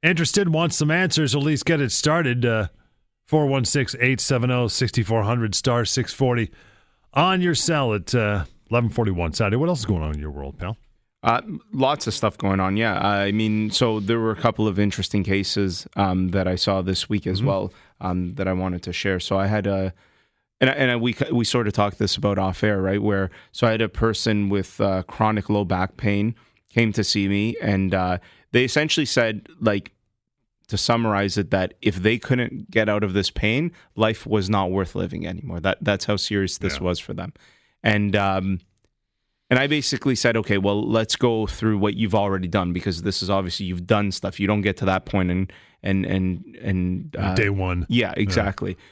[0.03, 2.45] interested, want some answers, at least get it started.
[3.27, 6.51] Uh, 416 870 6400 star 640
[7.13, 9.57] on your cell at uh, 1141 Saturday.
[9.57, 10.77] What else is going on in your world, pal?
[11.23, 11.41] Uh,
[11.73, 12.77] lots of stuff going on.
[12.77, 16.81] Yeah, I mean, so there were a couple of interesting cases um, that I saw
[16.81, 17.47] this week as mm-hmm.
[17.47, 19.19] well um, that I wanted to share.
[19.19, 19.93] So I had a,
[20.61, 23.01] and, and we we sort of talked this about off air, right?
[23.01, 26.35] Where so I had a person with uh, chronic low back pain
[26.69, 28.19] came to see me, and uh,
[28.51, 29.91] they essentially said like
[30.67, 34.71] to summarize it that if they couldn't get out of this pain, life was not
[34.71, 35.59] worth living anymore.
[35.59, 36.83] That that's how serious this yeah.
[36.83, 37.33] was for them.
[37.83, 38.59] And um
[39.49, 43.23] and I basically said, okay, well, let's go through what you've already done because this
[43.23, 44.41] is obviously you've done stuff.
[44.41, 45.53] You don't get to that point and
[45.83, 47.85] and and and uh, day one.
[47.87, 48.71] Yeah, exactly.
[48.71, 48.83] Yeah.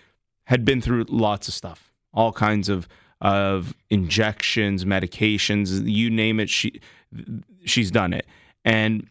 [0.45, 2.88] Had been through lots of stuff, all kinds of
[3.19, 6.49] of injections, medications, you name it.
[6.49, 6.79] She
[7.65, 8.25] she's done it,
[8.63, 9.07] and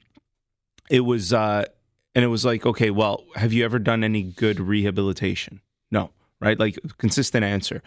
[0.89, 1.65] it was uh,
[2.15, 5.61] and it was like, okay, well, have you ever done any good rehabilitation?
[5.91, 6.59] No, right?
[6.59, 7.83] Like consistent answer.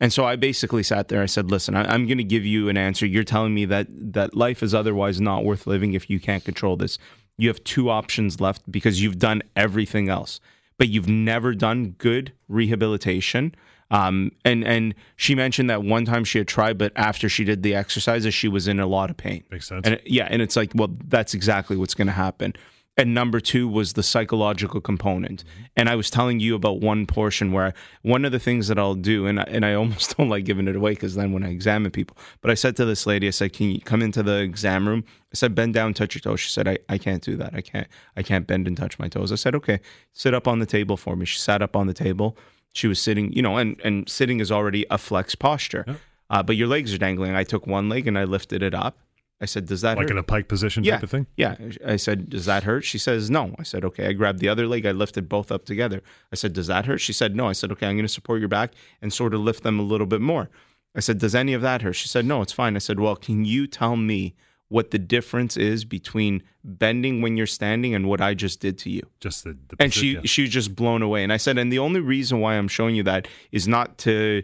[0.00, 1.22] And so I basically sat there.
[1.22, 3.06] I said, "Listen, I, am going to give you an answer.
[3.06, 6.76] You're telling me that that life is otherwise not worth living if you can't control
[6.76, 6.98] this.
[7.36, 10.40] You have two options left because you've done everything else,
[10.78, 13.54] but you've never done good rehabilitation."
[13.90, 17.62] Um, and and she mentioned that one time she had tried, but after she did
[17.62, 19.44] the exercises, she was in a lot of pain.
[19.50, 19.86] Makes sense.
[19.86, 22.54] And yeah, and it's like, well, that's exactly what's going to happen
[22.96, 25.44] and number two was the psychological component.
[25.44, 25.64] Mm-hmm.
[25.76, 28.78] and i was telling you about one portion where I, one of the things that
[28.78, 31.44] i'll do and I, and I almost don't like giving it away because then when
[31.44, 34.22] i examine people but i said to this lady i said can you come into
[34.22, 35.04] the exam room?
[35.32, 36.40] I said bend down touch your toes.
[36.40, 37.54] She said i, I can't do that.
[37.54, 39.32] I can't i can't bend and touch my toes.
[39.32, 39.80] I said okay
[40.12, 41.26] sit up on the table for me.
[41.26, 42.36] She sat up on the table.
[42.72, 45.98] She was sitting you know and and sitting is already a flex posture.
[46.30, 47.34] Uh, but your legs are dangling.
[47.34, 48.98] I took one leg and i lifted it up
[49.40, 50.12] I said, "Does that like hurt?
[50.12, 50.94] in a pike position yeah.
[50.94, 51.56] type of thing?" Yeah.
[51.86, 54.66] I said, "Does that hurt?" She says, "No." I said, "Okay." I grabbed the other
[54.66, 54.86] leg.
[54.86, 56.02] I lifted both up together.
[56.32, 58.40] I said, "Does that hurt?" She said, "No." I said, "Okay, I'm going to support
[58.40, 60.50] your back and sort of lift them a little bit more."
[60.94, 63.16] I said, "Does any of that hurt?" She said, "No, it's fine." I said, "Well,
[63.16, 64.34] can you tell me
[64.68, 68.90] what the difference is between bending when you're standing and what I just did to
[68.90, 70.20] you?" Just the, the and she yeah.
[70.24, 71.24] she was just blown away.
[71.24, 74.42] And I said, "And the only reason why I'm showing you that is not to."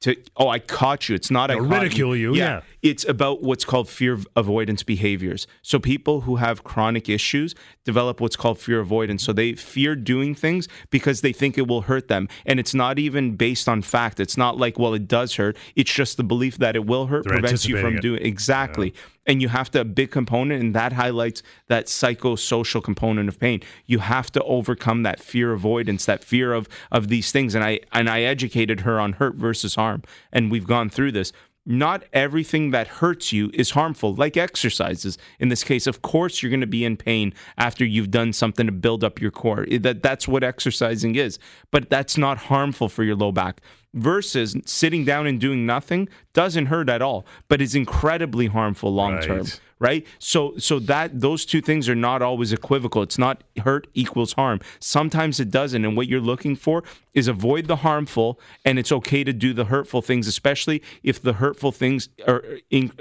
[0.00, 1.14] to oh I caught you.
[1.14, 2.32] It's not I ridicule you.
[2.32, 2.38] you.
[2.38, 2.48] Yeah.
[2.48, 2.60] yeah.
[2.82, 5.46] It's about what's called fear avoidance behaviors.
[5.62, 9.22] So people who have chronic issues develop what's called fear avoidance.
[9.22, 12.28] So they fear doing things because they think it will hurt them.
[12.46, 14.20] And it's not even based on fact.
[14.20, 15.56] It's not like, well, it does hurt.
[15.76, 18.92] It's just the belief that it will hurt They're prevents you from doing exactly.
[18.94, 23.38] Yeah and you have to a big component and that highlights that psychosocial component of
[23.38, 27.62] pain you have to overcome that fear avoidance that fear of of these things and
[27.62, 31.32] i and i educated her on hurt versus harm and we've gone through this
[31.70, 35.16] not everything that hurts you is harmful, like exercises.
[35.38, 38.66] In this case, of course, you're going to be in pain after you've done something
[38.66, 39.64] to build up your core.
[39.70, 41.38] That, that's what exercising is.
[41.70, 43.60] But that's not harmful for your low back
[43.94, 49.20] versus sitting down and doing nothing doesn't hurt at all, but is incredibly harmful long
[49.20, 49.38] term.
[49.38, 49.60] Right.
[49.80, 50.06] Right.
[50.18, 53.02] So so that those two things are not always equivocal.
[53.02, 54.60] It's not hurt equals harm.
[54.78, 55.84] Sometimes it doesn't.
[55.84, 59.64] And what you're looking for is avoid the harmful, and it's okay to do the
[59.64, 62.44] hurtful things, especially if the hurtful things are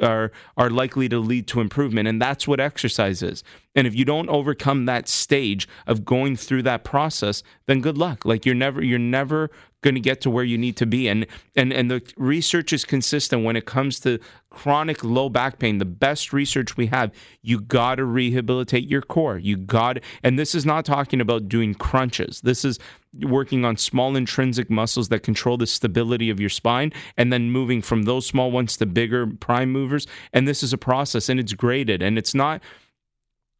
[0.02, 2.08] are are likely to lead to improvement.
[2.08, 3.44] And that's what exercise is.
[3.76, 8.26] And if you don't overcome that stage of going through that process, then good luck.
[8.26, 11.08] Like you're never you're never going to get to where you need to be.
[11.08, 15.78] And and and the research is consistent when it comes to chronic low back pain.
[15.78, 17.12] The best research we have,
[17.42, 19.38] you got to rehabilitate your core.
[19.38, 22.42] You got, and this is not talking about doing crunches.
[22.42, 22.80] This is
[23.22, 27.82] working on small intrinsic muscles that control the stability of your spine and then moving
[27.82, 30.08] from those small ones to bigger prime movers.
[30.34, 32.62] And this is a process and it's graded and it's not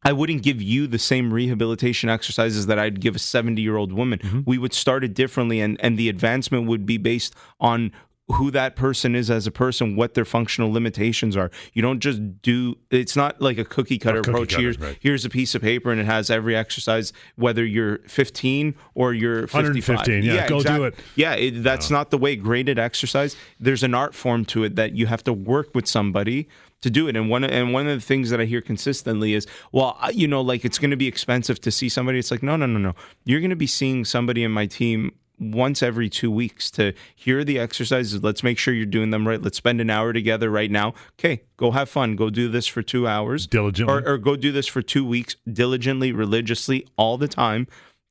[0.02, 3.92] I wouldn't give you the same rehabilitation exercises that I'd give a 70 year old
[3.92, 4.18] woman.
[4.18, 4.40] Mm-hmm.
[4.46, 7.92] We would start it differently, and, and the advancement would be based on
[8.32, 11.50] who that person is as a person, what their functional limitations are.
[11.72, 14.56] You don't just do it's not like a cookie cutter cookie approach.
[14.56, 14.96] here's, right.
[15.00, 19.46] here's a piece of paper and it has every exercise, whether you're 15 or you're
[19.46, 20.06] 55.
[20.06, 20.78] Yeah, yeah go exactly.
[20.78, 20.94] do it.
[21.16, 21.98] Yeah, it, that's no.
[21.98, 23.36] not the way graded exercise.
[23.58, 26.48] There's an art form to it that you have to work with somebody
[26.82, 27.16] to do it.
[27.16, 30.40] And one and one of the things that I hear consistently is, well, you know,
[30.40, 32.18] like it's going to be expensive to see somebody.
[32.18, 32.94] It's like, no, no, no, no.
[33.24, 37.42] You're going to be seeing somebody in my team once every two weeks to hear
[37.44, 38.22] the exercises.
[38.22, 39.40] Let's make sure you're doing them right.
[39.40, 40.94] Let's spend an hour together right now.
[41.18, 42.14] Okay, go have fun.
[42.14, 45.36] Go do this for two hours diligently, or, or go do this for two weeks
[45.50, 47.66] diligently, religiously, all the time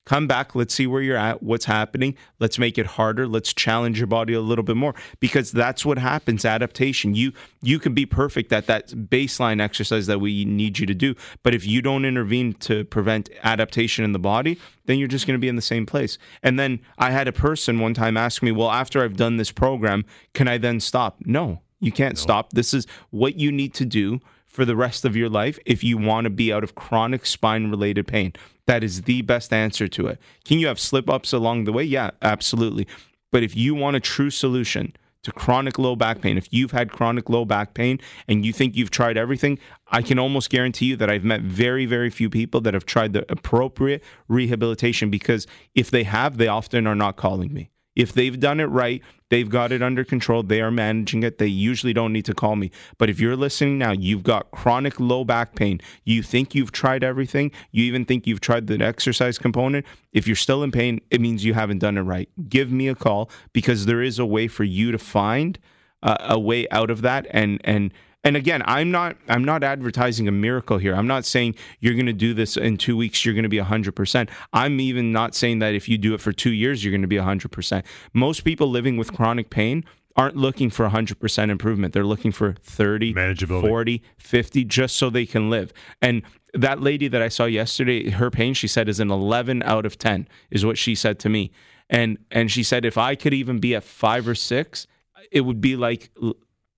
[0.10, 0.56] come back.
[0.56, 2.16] Let's see where you're at what's happening.
[2.40, 3.28] Let's make it harder.
[3.28, 7.14] Let's challenge your body a little bit more because that's what happens adaptation.
[7.14, 11.14] You you can be perfect at that baseline exercise that we need you to do
[11.44, 15.38] but if you don't intervene to prevent adaptation in the body then you're just going
[15.38, 16.18] to be in the same place.
[16.42, 19.52] And then i had a person one time ask me well after i've done this
[19.52, 21.18] program can i then stop?
[21.26, 22.22] No you can't no.
[22.22, 22.52] stop.
[22.52, 24.20] This is what you need to do
[24.60, 27.72] for the rest of your life if you want to be out of chronic spine
[27.72, 28.34] related pain.
[28.66, 30.20] That is the best answer to it.
[30.44, 31.86] Can you have slip ups along the way?
[31.86, 32.86] Yeah, absolutely.
[33.32, 34.94] But if you want a true solution
[35.24, 38.76] to chronic low back pain, if you've had chronic low back pain and you think
[38.76, 42.60] you've tried everything, I can almost guarantee you that I've met very, very few people
[42.60, 47.54] that have tried the appropriate rehabilitation because if they have, they often are not calling
[47.54, 47.70] me.
[47.96, 51.48] If they've done it right, they've got it under control, they are managing it, they
[51.48, 52.72] usually don't need to call me.
[52.98, 57.04] But if you're listening now, you've got chronic low back pain, you think you've tried
[57.04, 61.22] everything, you even think you've tried the exercise component, if you're still in pain, it
[61.22, 62.30] means you haven't done it right.
[62.48, 65.60] Give me a call because there is a way for you to find
[66.02, 70.28] uh, a way out of that and and and again i'm not i'm not advertising
[70.28, 70.96] a miracle here.
[70.96, 73.58] I'm not saying you're going to do this in two weeks you're going to be
[73.58, 77.02] 100% i'm even not saying that if you do it for two years you're going
[77.02, 79.84] to be 100% most people living with chronic pain
[80.16, 81.94] aren't looking for 100% improvement.
[81.94, 83.14] They're looking for 30
[83.62, 85.72] 40 50 just so they can live.
[86.02, 89.86] And that lady that i saw yesterday her pain she said is an 11 out
[89.86, 91.52] of 10 is what she said to me.
[91.90, 94.88] And and she said if i could even be at five or six
[95.32, 96.10] it would be like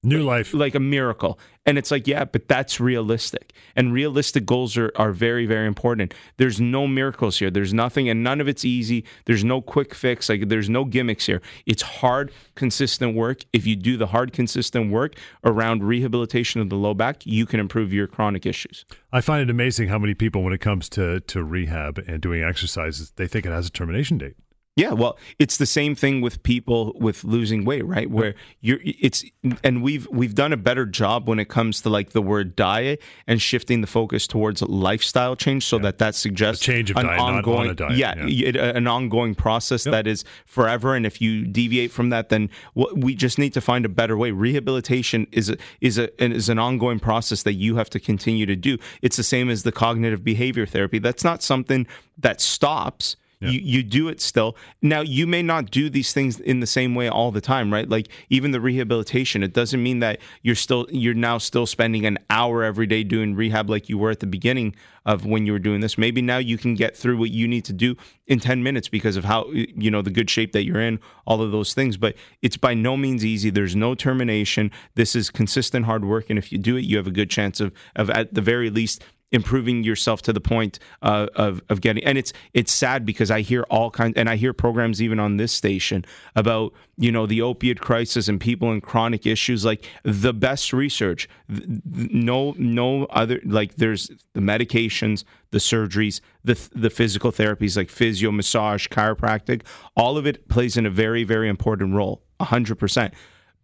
[0.04, 0.52] New life.
[0.52, 1.40] Like a miracle.
[1.64, 3.54] And it's like, yeah, but that's realistic.
[3.76, 6.16] And realistic goals are, are very, very important.
[6.38, 7.52] There's no miracles here.
[7.52, 9.06] There's nothing, and none of it's easy.
[9.26, 10.28] There's no quick fix.
[10.28, 11.40] Like, there's no gimmicks here.
[11.68, 13.44] It's hard, consistent work.
[13.54, 17.60] If you do the hard, consistent work around rehabilitation of the low back, you can
[17.60, 18.86] improve your chronic issues.
[19.14, 22.44] I find it amazing how many people, when it comes to, to rehab and doing
[22.44, 24.34] exercises, they think it has a termination date.
[24.78, 28.10] Yeah, well, it's the same thing with people with losing weight, right?
[28.10, 29.26] Where you're it's
[29.66, 33.02] and we've we've done a better job when it comes to like the word diet
[33.28, 35.84] and shifting the focus towards lifestyle change so yeah.
[35.84, 39.36] that that suggests a change of an diet, ongoing on diet, yeah, yeah, an ongoing
[39.36, 39.92] process yep.
[39.92, 42.50] that is forever and if you deviate from that then
[42.96, 44.32] we just need to find a better way.
[44.32, 48.56] Rehabilitation is a, is a is an ongoing process that you have to continue to
[48.56, 48.78] do.
[49.02, 50.98] It's the same as the cognitive behavior therapy.
[50.98, 53.18] That's not something that stops
[53.50, 54.56] You you do it still.
[54.82, 57.90] Now you may not do these things in the same way all the time, right?
[57.90, 62.20] Like even the rehabilitation, it doesn't mean that you're still you're now still spending an
[62.30, 64.76] hour every day doing rehab like you were at the beginning
[65.06, 65.98] of when you were doing this.
[65.98, 67.96] Maybe now you can get through what you need to do
[68.28, 71.42] in 10 minutes because of how you know the good shape that you're in, all
[71.42, 73.50] of those things, but it's by no means easy.
[73.50, 74.72] There's no termination.
[74.96, 77.60] This is consistent hard work and if you do it, you have a good chance
[77.60, 82.04] of of at the very least improving yourself to the point uh, of of getting
[82.04, 85.38] and it's it's sad because I hear all kinds and I hear programs even on
[85.38, 89.64] this station about you know the opiate crisis and people in chronic issues.
[89.66, 96.90] Like the best research no no other like there's the medications the surgeries the the
[96.90, 99.62] physical therapies like physio massage chiropractic
[99.96, 103.14] all of it plays in a very very important role 100%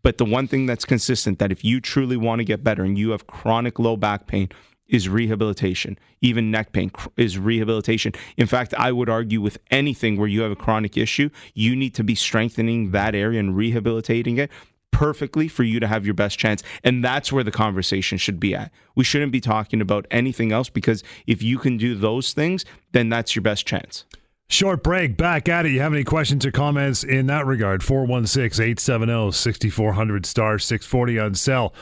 [0.03, 2.97] but the one thing that's consistent that if you truly want to get better and
[2.97, 4.49] you have chronic low back pain
[4.87, 5.97] is rehabilitation.
[6.21, 8.13] Even neck pain is rehabilitation.
[8.37, 11.93] In fact, I would argue with anything where you have a chronic issue, you need
[11.95, 14.51] to be strengthening that area and rehabilitating it
[14.91, 16.63] perfectly for you to have your best chance.
[16.83, 18.71] And that's where the conversation should be at.
[18.95, 23.09] We shouldn't be talking about anything else because if you can do those things, then
[23.09, 24.05] that's your best chance.
[24.49, 25.17] Short break.
[25.17, 25.71] Back at it.
[25.71, 27.83] You have any questions or comments in that regard?
[27.83, 31.73] 416 870 6400 star 640 on cell.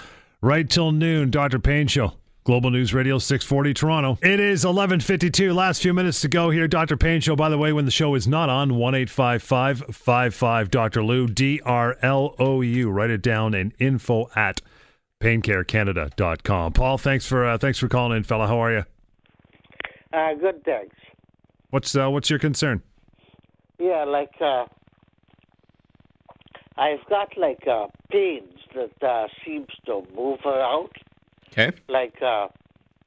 [0.41, 1.29] Right till noon.
[1.29, 1.59] Dr.
[1.59, 2.13] Pain Show.
[2.45, 4.19] Global News Radio 640 Toronto.
[4.21, 5.51] It is 11:52.
[5.51, 6.67] Last few minutes to go here.
[6.67, 6.95] Dr.
[6.95, 7.35] Pain Show.
[7.35, 10.69] By the way, when the show is not on, one eight five five five five
[10.69, 11.03] Dr.
[11.03, 12.91] Lou D R L O U.
[12.91, 14.61] Write it down and info at
[15.19, 16.73] paincarecanada.com.
[16.73, 18.45] Paul, thanks for uh, thanks for calling in, fella.
[18.45, 18.85] How are you?
[20.13, 20.95] Uh, good, thanks.
[21.71, 22.83] What's uh, what's your concern?
[23.79, 24.65] Yeah, like uh,
[26.77, 30.89] I've got like uh, pains that uh, seems to move around,
[31.57, 31.71] Okay.
[31.87, 32.47] like uh,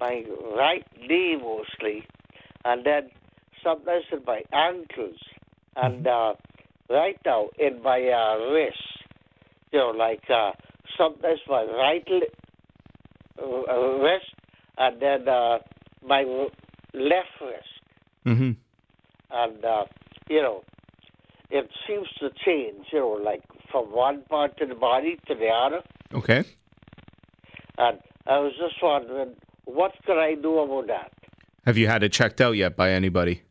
[0.00, 0.24] my
[0.56, 2.04] right knee mostly,
[2.64, 3.10] and then
[3.62, 5.18] sometimes in my ankles,
[5.76, 6.34] and uh,
[6.88, 8.78] right now in my uh, wrist.
[9.70, 10.52] You know, like uh,
[10.96, 12.28] sometimes my right li-
[13.42, 14.32] uh, wrist,
[14.78, 15.58] and then uh,
[16.02, 16.22] my
[16.94, 17.64] left wrist.
[18.26, 18.50] Mm-hmm.
[19.30, 19.84] and uh,
[20.28, 20.62] you know,
[21.50, 22.86] it seems to change.
[22.92, 25.82] You know, like from one part of the body to the other.
[26.14, 26.44] Okay.
[27.76, 27.98] And
[28.28, 31.12] I was just wondering, what could I do about that?
[31.64, 33.42] Have you had it checked out yet by anybody?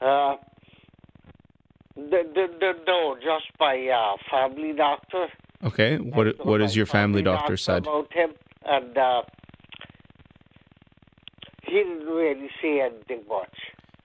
[0.00, 0.36] Uh,
[1.94, 5.28] the, the, the, no, just my uh, family doctor.
[5.64, 5.98] Okay.
[5.98, 7.82] What That's what has your family doctor said?
[7.82, 8.30] about him?
[8.64, 9.22] And uh,
[11.64, 13.54] he didn't really say anything much.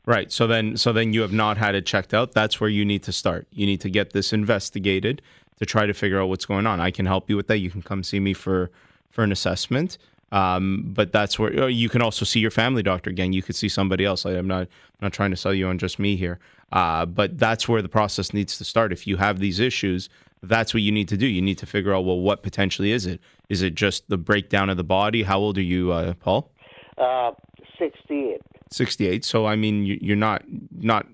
[0.06, 0.32] Right.
[0.32, 2.34] So then so then you have not had it checked out.
[2.34, 3.48] That's where you need to start.
[3.52, 5.22] You need to get this investigated
[5.60, 6.80] to try to figure out what's going on.
[6.80, 7.60] I can help you with that.
[7.60, 8.72] You can come see me for
[9.14, 9.98] for an assessment.
[10.32, 13.34] Um, but that's where or you can also see your family doctor again.
[13.34, 14.26] You could see somebody else.
[14.26, 16.40] I, I'm not I'm not trying to sell you on just me here.
[16.72, 18.92] Uh, but that's where the process needs to start.
[18.92, 20.10] If you have these issues,
[20.42, 21.28] that's what you need to do.
[21.28, 23.22] You need to figure out well, what potentially is it?
[23.50, 25.22] Is it just the breakdown of the body?
[25.22, 26.50] How old are you, uh, Paul?
[26.98, 27.32] Uh,
[27.80, 28.42] 68.
[28.72, 31.06] 68 so i mean you- you're not not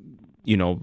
[0.45, 0.79] you know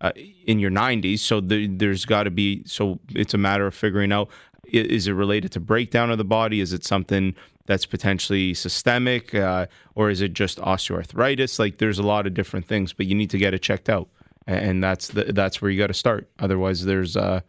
[0.00, 0.12] uh,
[0.46, 4.10] in your 90s so the, there's got to be so it's a matter of figuring
[4.12, 4.28] out
[4.72, 6.60] is it related to breakdown of the body?
[6.60, 7.34] Is it something
[7.66, 11.58] that's potentially systemic uh, or is it just osteoarthritis?
[11.58, 14.08] Like there's a lot of different things but you need to get it checked out.
[14.46, 16.28] And that's the, that's where you got to start.
[16.38, 17.40] Otherwise there's uh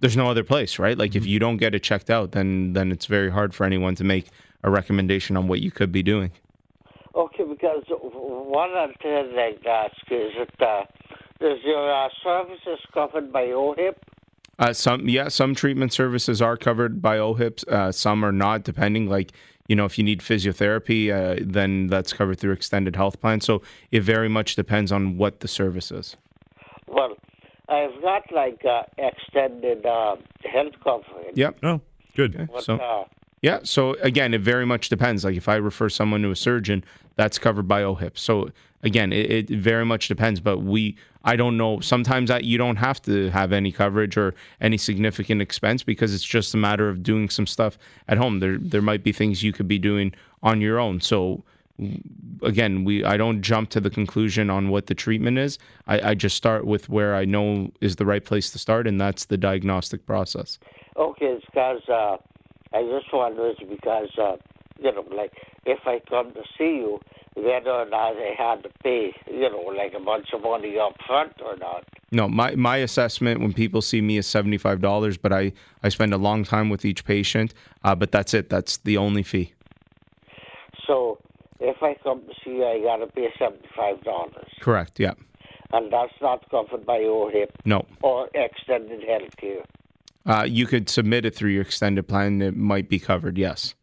[0.00, 0.98] there's no other place right?
[0.98, 3.94] Like if you don't get it checked out then then it's very hard for anyone
[3.96, 4.28] to make
[4.64, 6.32] a recommendation on what you could be doing.
[7.14, 10.84] Okay, because one other thing I'd ask is that uh,
[11.40, 13.96] is your uh, services covered by OHIP?
[14.58, 17.66] Uh, some yeah, some treatment services are covered by OHIPs.
[17.66, 19.08] Uh, some are not, depending.
[19.08, 19.32] Like
[19.68, 23.40] you know, if you need physiotherapy, uh, then that's covered through extended health plan.
[23.40, 26.16] So it very much depends on what the service is.
[26.86, 27.16] Well,
[27.68, 31.36] I've got like uh, extended uh, health coverage.
[31.36, 31.58] Yep.
[31.62, 31.80] Oh,
[32.14, 32.48] good.
[32.52, 33.04] But, So uh,
[33.44, 33.58] yeah.
[33.62, 35.22] So again, it very much depends.
[35.22, 36.82] Like if I refer someone to a surgeon,
[37.16, 38.16] that's covered by OHIP.
[38.16, 38.48] So
[38.82, 40.40] again, it, it very much depends.
[40.40, 41.80] But we, I don't know.
[41.80, 46.24] Sometimes I, you don't have to have any coverage or any significant expense because it's
[46.24, 47.76] just a matter of doing some stuff
[48.08, 48.40] at home.
[48.40, 51.02] There, there might be things you could be doing on your own.
[51.02, 51.44] So
[52.40, 55.58] again, we I don't jump to the conclusion on what the treatment is.
[55.86, 58.98] I, I just start with where I know is the right place to start, and
[58.98, 60.58] that's the diagnostic process.
[60.96, 62.16] okay, because uh,
[62.74, 64.36] I just wondered because uh,
[64.78, 65.32] you know, like
[65.64, 67.00] if I come to see you,
[67.36, 70.94] whether or not I had to pay, you know, like a bunch of money up
[71.06, 71.84] front or not.
[72.12, 75.52] No, my, my assessment when people see me is seventy five dollars, but I,
[75.82, 77.54] I spend a long time with each patient.
[77.82, 78.50] Uh, but that's it.
[78.50, 79.52] That's the only fee.
[80.86, 81.18] So
[81.60, 85.00] if I come to see you, I got to pay seventy-five dollars, Correct.
[85.00, 85.14] Yeah.
[85.72, 87.86] and that's not covered by OHIP No.
[88.02, 89.64] or extended health care.
[90.26, 92.40] Uh, you could submit it through your extended plan.
[92.40, 93.36] It might be covered.
[93.36, 93.74] Yes.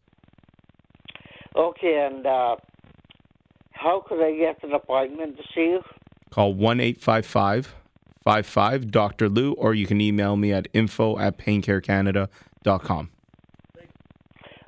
[1.54, 2.56] Okay, and uh,
[3.72, 5.80] how could I get an appointment to see you?
[6.30, 7.74] Call one eight five five
[8.24, 9.28] five five Dr.
[9.28, 13.10] Lou, or you can email me at info at paincarecanada.com.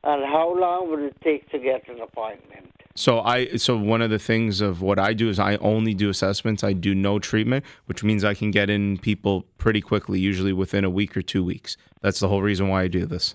[0.07, 2.74] And how long would it take to get an appointment?
[2.97, 6.09] So I so one of the things of what I do is I only do
[6.09, 6.63] assessments.
[6.63, 10.85] I do no treatment, which means I can get in people pretty quickly, usually within
[10.85, 11.77] a week or two weeks.
[12.03, 13.35] That's the whole reason why I do this.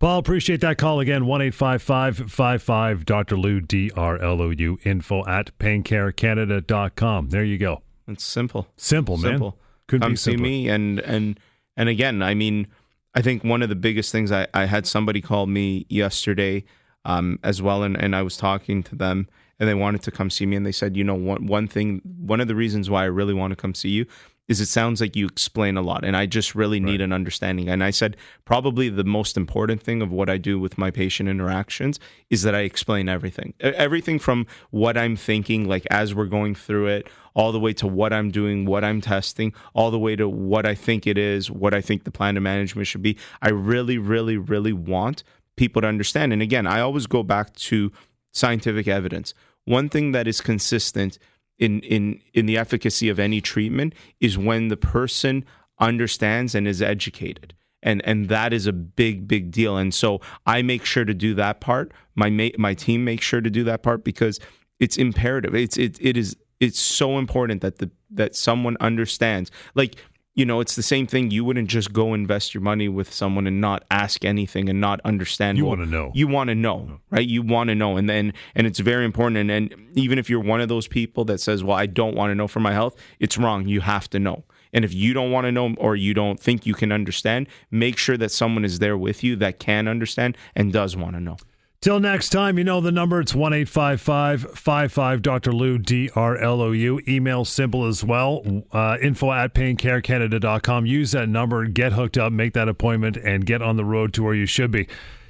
[0.00, 1.26] Paul, appreciate that call again.
[1.26, 3.36] 1 855 Dr.
[3.36, 7.28] Lou, D R L O U, info at paincarecanada.com.
[7.28, 7.82] There you go.
[8.06, 8.68] It's simple.
[8.76, 9.32] Simple, man.
[9.32, 9.58] Simple.
[9.86, 10.46] Couldn't Come be see simpler.
[10.46, 11.40] me and and
[11.76, 12.66] and again, I mean,
[13.14, 16.64] I think one of the biggest things I, I had somebody call me yesterday
[17.04, 19.28] um, as well, and, and I was talking to them,
[19.58, 22.00] and they wanted to come see me, and they said, you know, one one thing,
[22.04, 24.06] one of the reasons why I really want to come see you
[24.50, 27.68] is it sounds like you explain a lot and I just really need an understanding.
[27.68, 31.28] And I said probably the most important thing of what I do with my patient
[31.28, 33.54] interactions is that I explain everything.
[33.60, 37.86] Everything from what I'm thinking like as we're going through it all the way to
[37.86, 41.48] what I'm doing, what I'm testing, all the way to what I think it is,
[41.48, 43.16] what I think the plan of management should be.
[43.40, 45.22] I really really really want
[45.60, 46.32] people to understand.
[46.32, 47.92] And again, I always go back to
[48.32, 49.34] scientific evidence.
[49.66, 51.18] One thing that is consistent
[51.58, 55.44] in in in the efficacy of any treatment is when the person
[55.78, 57.52] understands and is educated.
[57.82, 59.76] And and that is a big big deal.
[59.76, 61.92] And so I make sure to do that part.
[62.14, 64.40] My ma- my team makes sure to do that part because
[64.78, 65.54] it's imperative.
[65.54, 69.50] It's it it is it's so important that the that someone understands.
[69.74, 69.96] Like
[70.34, 71.30] you know, it's the same thing.
[71.30, 75.00] You wouldn't just go invest your money with someone and not ask anything and not
[75.04, 75.58] understand.
[75.58, 76.12] You well, wanna know.
[76.14, 77.26] You want to know, right?
[77.26, 79.38] You want to know, and then and it's very important.
[79.38, 82.30] And, and even if you're one of those people that says, "Well, I don't want
[82.30, 83.66] to know for my health," it's wrong.
[83.66, 84.44] You have to know.
[84.72, 87.96] And if you don't want to know or you don't think you can understand, make
[87.96, 91.38] sure that someone is there with you that can understand and does want to know.
[91.82, 93.20] Till next time, you know the number.
[93.20, 95.52] It's 1 55 Dr.
[95.52, 97.00] Lou, D R L O U.
[97.08, 98.64] Email simple as well.
[98.70, 100.84] Uh, info at paincarecanada.com.
[100.84, 104.22] Use that number, get hooked up, make that appointment, and get on the road to
[104.22, 104.88] where you should be.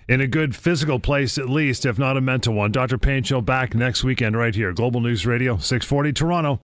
[0.08, 2.72] In a good physical place, at least, if not a mental one.
[2.72, 2.98] Dr.
[2.98, 4.72] Pain Show back next weekend, right here.
[4.72, 6.60] Global News Radio, 640 Toronto.